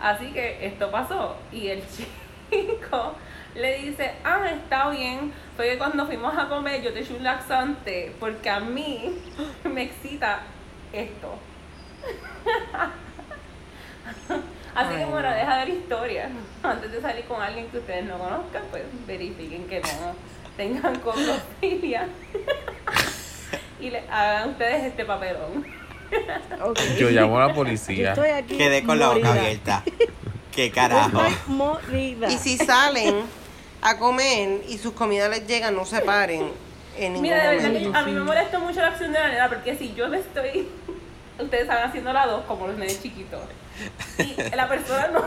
así 0.02 0.32
que 0.34 0.65
esto 0.65 0.91
pasó. 0.91 1.38
Y 1.52 1.68
el 1.68 1.82
chico 2.52 3.13
le 3.56 3.78
dice, 3.80 4.12
ah, 4.24 4.50
está 4.50 4.89
bien, 4.89 5.32
fue 5.56 5.70
que 5.70 5.78
cuando 5.78 6.06
fuimos 6.06 6.38
a 6.38 6.48
comer 6.50 6.82
yo 6.82 6.94
te 6.94 7.00
eché 7.00 7.13
un 7.13 7.24
laxante 7.24 8.13
porque 8.20 8.50
a 8.50 8.60
mí 8.60 9.18
me 9.63 9.84
excita 9.84 10.41
esto. 10.91 11.36
Así 14.76 14.94
que 14.96 15.06
bueno, 15.06 15.30
no. 15.30 15.36
deja 15.36 15.58
ver 15.58 15.70
historia. 15.70 16.30
Antes 16.62 16.91
de 16.91 17.02
salir 17.02 17.24
con 17.26 17.41
alguien 17.41 17.68
que 17.68 17.78
ustedes 17.78 18.04
no 18.06 18.18
conozcan, 18.18 18.63
pues 18.72 18.84
verifiquen 19.08 19.68
que 19.68 19.80
no 19.80 20.13
tengan 20.58 21.00
coprofilia. 21.00 22.10
y 23.80 23.89
le 23.89 24.00
hagan 24.10 24.50
ustedes 24.50 24.84
este 24.84 25.06
papelón. 25.06 25.65
Ok. 26.62 26.80
Yo 26.98 27.10
llamo 27.10 27.38
a 27.38 27.44
la 27.44 27.48
Yo 27.50 27.56
policía. 27.56 28.10
estoy 28.10 28.30
aquí. 28.32 28.58
quedé 28.58 28.84
con 28.84 29.00
la 29.00 29.10
boca 29.10 29.32
abierta. 29.32 29.82
¿Qué 30.54 30.68
Yo 30.70 30.76
carajo? 30.76 31.24
Estoy 31.24 31.56
morida. 31.56 32.30
Y 32.30 32.38
si 32.38 32.58
salen 32.58 33.15
a 33.86 33.98
comer 33.98 34.62
y 34.67 34.78
sus 34.78 34.93
comidas 34.93 35.30
les 35.30 35.48
llegan, 35.48 35.76
no 35.76 35.86
se 35.86 36.02
paren 36.02 36.52
en 36.98 37.13
ningún 37.13 37.21
Mira, 37.21 37.50
de 37.50 37.56
verdad 37.56 37.67
momento. 37.67 37.91
que 37.91 37.98
a 37.98 38.04
mí 38.04 38.12
me 38.12 38.21
molesta 38.21 38.60
mucho 38.60 38.82
la 38.82 38.88
acción 38.88 39.12
de 39.13 39.19
la 39.19 39.30
nena 39.30 39.50
porque 39.50 39.76
si 39.76 39.93
yo 39.93 40.10
me 40.10 40.17
estoy, 40.19 40.67
ustedes 41.39 41.63
están 41.63 41.88
haciendo 41.88 42.12
la 42.12 42.26
dos 42.26 42.43
como 42.45 42.67
los 42.67 42.78
nenes 42.78 43.02
chiquitos 43.02 43.41
y 44.17 44.56
la 44.56 44.67
persona 44.67 45.08
no, 45.10 45.24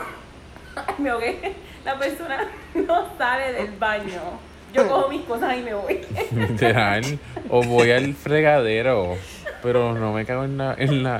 Ay, 0.86 0.94
me 0.98 1.10
ahogué, 1.10 1.54
la 1.84 1.98
persona 1.98 2.48
no 2.74 3.06
sale 3.16 3.52
del 3.52 3.70
baño. 3.72 4.20
Yo 4.72 4.86
cojo 4.86 5.08
mis 5.08 5.22
cosas 5.22 5.56
y 5.56 5.62
me 5.62 5.72
voy. 5.72 6.00
Literal. 6.30 7.18
O 7.48 7.62
voy 7.62 7.90
al 7.90 8.12
fregadero. 8.14 9.16
Pero 9.62 9.94
no 9.94 10.12
me 10.12 10.26
cago 10.26 10.44
en 10.44 10.58
la. 10.58 10.74
En 10.78 11.02
la 11.02 11.18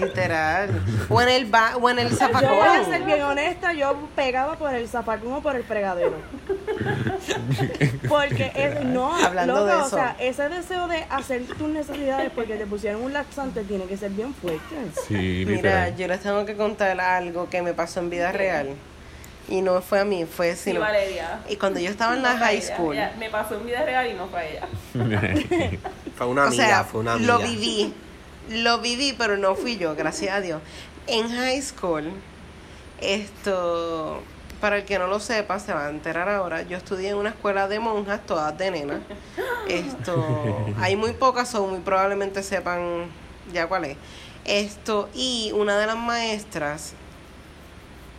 Literal. 0.00 0.70
O 1.08 1.20
en 1.20 1.28
el, 1.28 1.46
ba 1.46 1.76
o 1.80 1.90
en 1.90 1.98
el 1.98 2.08
Yo 2.10 2.28
voy 2.30 2.68
a 2.68 2.84
ser 2.84 3.02
bien 3.02 3.22
honesta, 3.22 3.72
yo 3.72 3.96
pegaba 4.16 4.56
por 4.56 4.74
el 4.74 4.88
zafacón 4.88 5.32
o 5.34 5.40
por 5.42 5.56
el 5.56 5.64
fregadero. 5.64 6.14
Porque 8.08 8.50
es, 8.54 8.84
no, 8.84 9.14
Hablando 9.24 9.54
loco, 9.54 9.66
de 9.66 9.72
o 9.74 9.80
eso. 9.86 9.96
sea, 9.96 10.16
ese 10.18 10.48
deseo 10.48 10.88
de 10.88 11.04
hacer 11.10 11.44
tus 11.46 11.68
necesidades 11.68 12.30
porque 12.34 12.56
te 12.56 12.66
pusieron 12.66 13.02
un 13.02 13.12
laxante 13.12 13.62
tiene 13.64 13.84
que 13.84 13.96
ser 13.96 14.10
bien 14.10 14.34
fuerte. 14.34 14.60
Sí, 15.06 15.44
Mira, 15.46 15.56
literal. 15.56 15.96
yo 15.96 16.08
les 16.08 16.20
tengo 16.20 16.44
que 16.44 16.56
contar 16.56 17.00
algo 17.00 17.48
que 17.48 17.62
me 17.62 17.72
pasó 17.74 18.00
en 18.00 18.10
vida 18.10 18.32
real. 18.32 18.68
Y 19.48 19.62
no 19.62 19.80
fue 19.82 19.98
a 20.00 20.04
mí, 20.04 20.26
fue 20.26 20.54
Sí, 20.54 20.70
sino. 20.70 20.80
Valeria. 20.80 21.40
Y 21.48 21.56
cuando 21.56 21.80
yo 21.80 21.90
estaba 21.90 22.14
en 22.14 22.22
la 22.22 22.34
No 22.34 22.38
high 22.38 22.56
ella, 22.58 22.74
school, 22.76 22.94
ella- 22.94 23.12
me 23.18 23.30
pasó 23.30 23.56
un 23.58 23.66
video 23.66 23.84
real 23.84 24.06
y 24.06 24.12
no 24.14 24.28
fue 24.28 24.52
ella. 24.52 24.68
Fue 26.16 26.26
una 26.26 26.42
o 26.44 26.46
amiga, 26.48 26.66
sea, 26.66 26.84
fue 26.84 27.00
una 27.00 27.14
amiga. 27.14 27.32
lo 27.38 27.42
viví, 27.42 27.94
lo 28.48 28.78
viví, 28.78 29.14
pero 29.16 29.36
no 29.36 29.54
fui 29.54 29.76
yo, 29.76 29.94
gracias 29.94 30.34
a 30.34 30.40
Dios. 30.40 30.60
En 31.06 31.28
high 31.28 31.60
school, 31.62 32.12
esto, 33.00 34.22
para 34.60 34.78
el 34.78 34.84
que 34.84 34.98
no 34.98 35.06
lo 35.06 35.20
sepa, 35.20 35.58
se 35.58 35.72
va 35.72 35.86
a 35.86 35.90
enterar 35.90 36.28
ahora, 36.28 36.62
yo 36.62 36.76
estudié 36.76 37.10
en 37.10 37.16
una 37.16 37.30
escuela 37.30 37.68
de 37.68 37.80
monjas, 37.80 38.24
todas 38.26 38.56
de 38.58 38.70
nena. 38.70 39.00
Esto, 39.68 40.64
hay 40.78 40.96
muy 40.96 41.12
pocas, 41.12 41.54
o 41.54 41.66
muy 41.66 41.80
probablemente 41.80 42.42
sepan 42.42 43.06
ya 43.52 43.66
cuál 43.66 43.84
es. 43.84 43.96
Esto, 44.44 45.08
y 45.14 45.52
una 45.54 45.78
de 45.78 45.86
las 45.86 45.96
maestras 45.96 46.94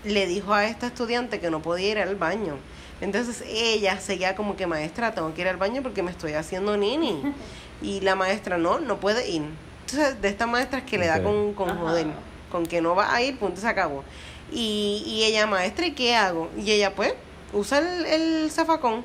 le 0.04 0.26
dijo 0.26 0.54
a 0.54 0.66
esta 0.66 0.88
estudiante 0.88 1.40
que 1.40 1.52
no 1.52 1.62
podía 1.62 1.92
ir 1.92 2.00
al 2.00 2.16
baño. 2.16 2.58
Entonces 3.02 3.44
ella 3.48 4.00
seguía 4.00 4.36
como 4.36 4.56
que 4.56 4.68
maestra, 4.68 5.14
tengo 5.14 5.34
que 5.34 5.42
ir 5.42 5.48
al 5.48 5.58
baño 5.58 5.82
porque 5.82 6.04
me 6.04 6.12
estoy 6.12 6.34
haciendo 6.34 6.78
nini. 6.78 7.34
Y 7.82 8.02
la 8.02 8.16
maestra, 8.16 8.58
no, 8.58 8.80
no 8.80 9.00
puede 9.00 9.30
ir. 9.30 9.44
Entonces, 9.92 10.22
de 10.22 10.30
estas 10.30 10.48
maestras 10.48 10.84
que 10.84 10.98
le 10.98 11.08
da 11.08 11.22
con, 11.22 11.54
con 11.54 11.70
Ajá. 11.70 11.80
joder, 11.80 12.08
con 12.50 12.66
que 12.66 12.82
no 12.82 12.96
va 12.96 13.14
a 13.14 13.22
ir, 13.22 13.38
punto, 13.38 13.60
se 13.60 13.68
acabó. 13.68 14.04
Y, 14.52 15.04
y 15.06 15.24
ella, 15.26 15.48
maestra, 15.48 15.86
¿y 15.86 15.92
qué 15.92 16.16
hago? 16.16 16.50
Y 16.58 16.72
ella, 16.72 16.96
pues, 16.96 17.14
usa 17.52 17.80
el, 17.80 18.06
el 18.06 18.52
zafacón. 18.52 19.04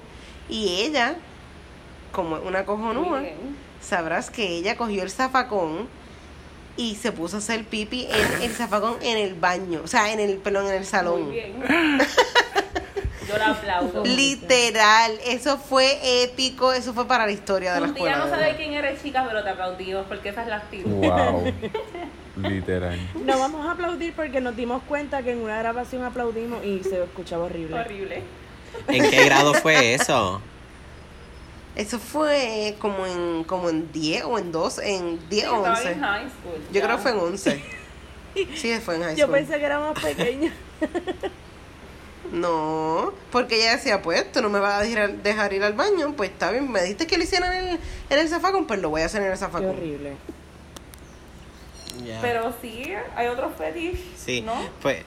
Y 0.48 0.82
ella, 0.82 1.16
como 2.12 2.36
una 2.36 2.64
cojonúa, 2.64 3.22
sabrás 3.80 4.30
que 4.30 4.46
ella 4.46 4.76
cogió 4.76 5.02
el 5.02 5.10
zafacón 5.10 5.88
y 6.76 6.94
se 6.94 7.10
puso 7.10 7.36
a 7.36 7.38
hacer 7.40 7.64
pipi 7.64 8.06
en 8.08 8.42
el 8.42 8.52
zafacón 8.52 8.96
en 9.02 9.18
el 9.18 9.34
baño, 9.34 9.80
o 9.82 9.88
sea, 9.88 10.12
en 10.12 10.20
el, 10.20 10.36
perdón, 10.36 10.66
en 10.66 10.74
el 10.74 10.84
salón. 10.84 11.24
Muy 11.24 11.32
bien. 11.32 11.98
Yo 13.28 13.38
la 13.38 13.50
aplaudo. 13.50 14.04
Literal, 14.04 15.12
eso 15.26 15.58
fue 15.58 16.22
épico, 16.24 16.72
eso 16.72 16.92
fue 16.94 17.06
para 17.06 17.26
la 17.26 17.32
historia 17.32 17.74
de 17.74 17.80
la 17.80 17.86
Un 17.88 17.94
día 17.94 18.10
escuela. 18.10 18.24
no 18.26 18.30
verdad. 18.30 18.56
quién 18.56 18.72
eres, 18.74 19.02
chica, 19.02 19.24
pero 19.28 19.42
te 19.42 19.50
aplaudimos 19.50 20.06
porque 20.06 20.28
esa 20.30 20.42
es 20.42 20.48
la 20.48 20.56
actitud. 20.56 20.90
Wow. 20.90 21.52
Literal. 22.36 22.98
No 23.24 23.38
vamos 23.38 23.66
a 23.66 23.72
aplaudir 23.72 24.12
porque 24.14 24.40
nos 24.40 24.54
dimos 24.56 24.82
cuenta 24.88 25.22
que 25.22 25.32
en 25.32 25.38
una 25.40 25.58
grabación 25.58 26.04
aplaudimos 26.04 26.64
y 26.64 26.82
se 26.82 27.02
escuchaba 27.02 27.44
horrible. 27.44 27.78
Horrible. 27.78 28.22
¿En 28.88 29.10
qué 29.10 29.24
grado 29.24 29.54
fue 29.54 29.94
eso? 29.94 30.40
Eso 31.74 31.98
fue 31.98 32.74
como 32.78 33.06
en 33.06 33.44
como 33.44 33.68
en 33.70 33.90
10 33.92 34.24
o 34.24 34.38
en 34.38 34.52
12, 34.52 34.96
en 34.96 35.28
10 35.28 35.42
Sí, 35.44 35.48
o 35.50 35.56
estaba 35.56 35.76
11. 35.78 35.92
en 35.92 36.00
high 36.00 36.20
school. 36.28 36.60
Yo 36.68 36.72
ya. 36.80 36.82
creo 36.82 36.96
que 36.96 37.02
fue 37.02 37.10
en 37.12 37.18
11. 37.18 37.64
Sí, 38.54 38.78
fue 38.84 38.96
en 38.96 39.02
high 39.02 39.16
Yo 39.16 39.24
school. 39.26 39.38
pensé 39.38 39.58
que 39.58 39.64
era 39.64 39.78
más 39.80 39.98
pequeña. 39.98 40.52
No, 42.32 43.12
porque 43.32 43.56
ella 43.62 43.76
decía, 43.76 44.02
pues, 44.02 44.30
tú 44.32 44.42
no 44.42 44.48
me 44.48 44.58
vas 44.60 44.80
a 44.80 44.82
dejar, 44.82 45.12
dejar 45.22 45.52
ir 45.52 45.62
al 45.64 45.72
baño, 45.74 46.14
pues 46.16 46.30
está 46.30 46.50
bien, 46.50 46.70
me 46.70 46.82
dijiste 46.82 47.06
que 47.06 47.16
lo 47.18 47.24
hiciera 47.24 47.58
en 47.58 47.68
el, 47.68 47.78
en 48.10 48.18
el 48.18 48.28
zafacón, 48.28 48.66
pues 48.66 48.80
lo 48.80 48.90
voy 48.90 49.02
a 49.02 49.06
hacer 49.06 49.20
en 49.22 49.28
el 49.28 49.32
Qué 49.34 49.38
zafacón. 49.38 49.70
horrible. 49.70 50.16
Ya. 52.04 52.20
Pero 52.20 52.52
sí, 52.60 52.92
hay 53.16 53.26
otros 53.28 53.52
fetiches. 53.56 54.00
Sí, 54.22 54.42
¿No? 54.42 54.54
pues 54.82 55.02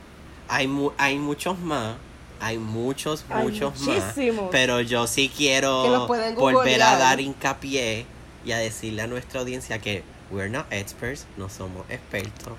hay, 0.48 0.68
mu- 0.68 0.92
hay 0.98 1.18
muchos 1.20 1.58
más. 1.60 1.98
Hay 2.42 2.58
muchos, 2.58 3.26
Hay 3.30 3.44
muchos 3.44 3.80
muchísimos. 3.82 4.44
más. 4.44 4.52
Pero 4.52 4.80
yo 4.82 5.06
sí 5.08 5.30
quiero 5.36 6.08
volver 6.38 6.82
a 6.82 6.98
dar 6.98 7.20
hincapié 7.20 8.06
y 8.46 8.52
a 8.54 8.58
decirle 8.58 9.02
a 9.02 9.08
nuestra 9.08 9.42
audiencia 9.42 9.80
que 9.80 10.04
we're 10.32 10.50
not 10.50 10.66
experts, 10.72 11.26
no 11.38 11.50
somos 11.50 11.86
expertos. 11.90 12.54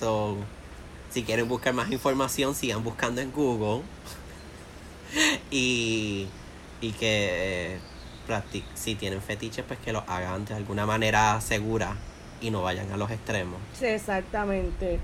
So, 0.00 0.36
Si 1.16 1.22
quieren 1.22 1.48
buscar 1.48 1.72
más 1.72 1.90
información, 1.90 2.54
sigan 2.54 2.84
buscando 2.84 3.22
en 3.22 3.32
Google. 3.32 3.82
Y, 5.50 6.26
y 6.82 6.92
que 6.92 7.76
eh, 7.76 7.78
si 8.74 8.96
tienen 8.96 9.22
fetiches, 9.22 9.64
pues 9.66 9.78
que 9.78 9.94
lo 9.94 10.00
hagan 10.06 10.44
de 10.44 10.52
alguna 10.52 10.84
manera 10.84 11.40
segura 11.40 11.96
y 12.42 12.50
no 12.50 12.60
vayan 12.60 12.92
a 12.92 12.98
los 12.98 13.10
extremos. 13.10 13.58
Sí, 13.72 13.86
exactamente. 13.86 14.98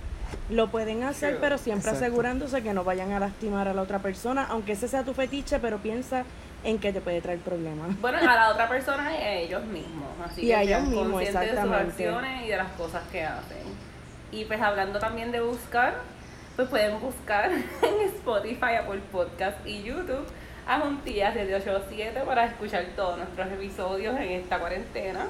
Lo 0.51 0.71
pueden 0.71 1.03
hacer, 1.05 1.39
pero 1.41 1.57
siempre 1.57 1.89
Exacto. 1.93 2.05
asegurándose 2.05 2.63
que 2.63 2.75
no 2.75 2.85
vayan 2.85 3.13
a 3.13 3.19
lastimar 3.19 3.69
a 3.69 3.73
la 3.73 3.81
otra 3.81 4.01
persona, 4.01 4.45
aunque 4.51 4.73
ese 4.73 4.89
sea 4.89 5.05
tu 5.05 5.15
fetiche, 5.15 5.61
pero 5.61 5.79
piensa 5.79 6.25
en 6.63 6.79
que 6.79 6.93
te 6.93 7.01
puede 7.01 7.23
traer 7.23 7.39
problemas. 7.39 7.99
Bueno, 8.03 8.19
a 8.19 8.23
la 8.35 8.51
otra 8.51 8.69
persona 8.69 9.13
y 9.17 9.23
a 9.23 9.35
ellos 9.37 9.65
mismos. 9.65 10.11
Así 10.27 10.43
Y 10.43 10.47
que 10.49 10.57
a 10.57 10.63
ellos 10.63 10.79
sean 10.79 10.91
mismos, 10.91 11.07
conscientes 11.07 11.41
de 11.41 11.47
sus 11.49 11.57
exactamente. 11.57 12.07
acciones 12.07 12.45
y 12.45 12.49
de 12.51 12.57
las 12.59 12.73
cosas 12.73 13.03
que 13.11 13.25
hacen. 13.25 13.92
Y 14.33 14.45
pues 14.47 14.61
hablando 14.61 14.99
también 14.99 15.31
de 15.31 15.41
buscar, 15.41 16.01
pues 16.57 16.69
pueden 16.69 16.99
buscar 17.01 17.51
en 17.83 18.09
Spotify, 18.17 18.77
Apple 18.81 19.03
Podcast 19.13 19.65
y 19.67 19.83
YouTube 19.83 20.27
a 20.67 20.81
Juntillas 20.81 21.35
de 21.35 21.47
787 21.47 22.21
para 22.25 22.47
escuchar 22.47 22.87
todos 22.97 23.19
nuestros 23.19 23.47
episodios 23.53 24.17
en 24.17 24.31
esta 24.33 24.59
cuarentena. 24.59 25.27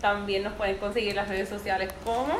También 0.00 0.44
nos 0.44 0.54
pueden 0.54 0.78
conseguir 0.78 1.10
en 1.10 1.16
las 1.16 1.28
redes 1.28 1.48
sociales 1.48 1.92
como... 2.04 2.32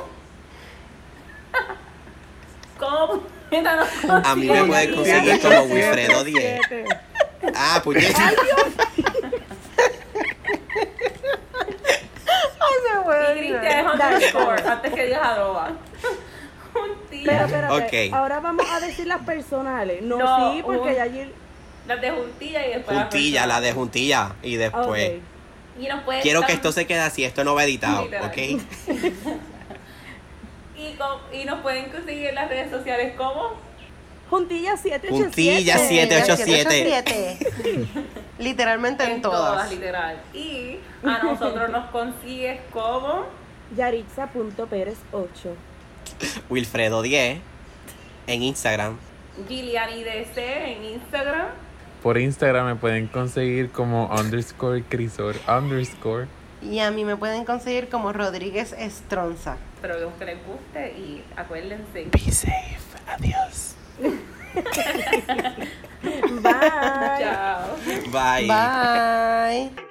¿Cómo? 2.78 3.22
A 4.24 4.36
mí 4.36 4.46
me 4.46 4.64
pueden 4.64 4.94
conseguir 4.94 5.40
como 5.40 5.62
Wilfredo 5.62 6.22
10. 6.24 6.60
Ah, 7.54 7.80
puñeta. 7.82 8.32
Y 13.34 13.38
Cristian 13.38 13.86
es 13.86 13.92
underscore, 13.92 14.62
antes 14.62 14.92
que 14.92 15.06
digas 15.06 15.22
arroba. 15.22 15.70
Pero 17.30 18.16
ahora 18.16 18.40
vamos 18.40 18.66
a 18.70 18.80
decir 18.80 19.06
las 19.06 19.22
personales. 19.22 20.02
No, 20.02 20.18
No, 20.18 20.52
sí, 20.52 20.62
porque 20.62 20.88
un- 20.90 20.94
ya 20.94 21.02
allí... 21.02 21.32
Las 21.86 22.00
de 22.02 22.10
Juntilla 22.10 22.66
y 22.66 22.70
después 22.74 22.96
las 22.96 23.04
Juntilla, 23.08 23.46
la 23.46 23.60
de 23.62 23.72
Juntilla. 23.72 24.32
Y 24.42 24.56
después. 24.56 25.12
Y 25.80 25.86
nos 25.86 26.02
Quiero 26.22 26.42
que 26.42 26.52
esto 26.52 26.70
se 26.72 26.86
quede 26.86 27.00
así, 27.00 27.24
esto 27.24 27.44
no 27.44 27.54
va 27.54 27.64
editado, 27.64 28.04
Literal. 28.04 28.26
¿ok? 28.26 28.36
Y, 30.76 30.92
con- 30.94 31.18
y 31.32 31.44
nos 31.44 31.60
pueden 31.60 31.90
conseguir 31.90 32.26
en 32.28 32.34
las 32.36 32.48
redes 32.48 32.70
sociales 32.70 33.14
como 33.16 33.50
Juntilla 34.30 34.76
787. 34.76 35.08
Juntilla 35.08 35.78
787. 35.78 37.38
Literalmente 38.38 39.02
en, 39.04 39.10
en 39.12 39.22
todas. 39.22 39.52
todas, 39.54 39.70
literal. 39.72 40.20
Y 40.32 40.76
a 41.02 41.18
nosotros 41.22 41.70
nos 41.70 41.86
consigues 41.90 42.60
como 42.72 43.24
Yaritza.pérez8. 43.76 44.94
Wilfredo 46.50 47.02
10 47.02 47.40
en 48.26 48.42
Instagram. 48.42 48.98
Giliani 49.48 50.02
DC 50.02 50.72
en 50.72 50.84
Instagram. 50.84 51.48
Por 52.02 52.18
Instagram 52.18 52.66
me 52.66 52.76
pueden 52.76 53.06
conseguir 53.06 53.70
como 53.70 54.06
underscore 54.06 54.82
crisor 54.82 55.36
underscore. 55.48 56.28
Y 56.62 56.80
a 56.80 56.90
mí 56.90 57.04
me 57.04 57.16
pueden 57.16 57.44
conseguir 57.44 57.88
como 57.88 58.12
Rodríguez 58.12 58.72
Estronza. 58.72 59.56
Espero 59.76 60.12
que 60.18 60.24
les 60.24 60.38
guste 60.44 60.92
y 60.98 61.22
acuérdense. 61.36 62.08
Be 62.10 62.32
safe. 62.32 62.78
Adiós. 63.06 63.74
Bye. 66.42 67.20
Chao. 67.20 67.76
Bye. 68.12 68.46
Bye. 68.46 69.87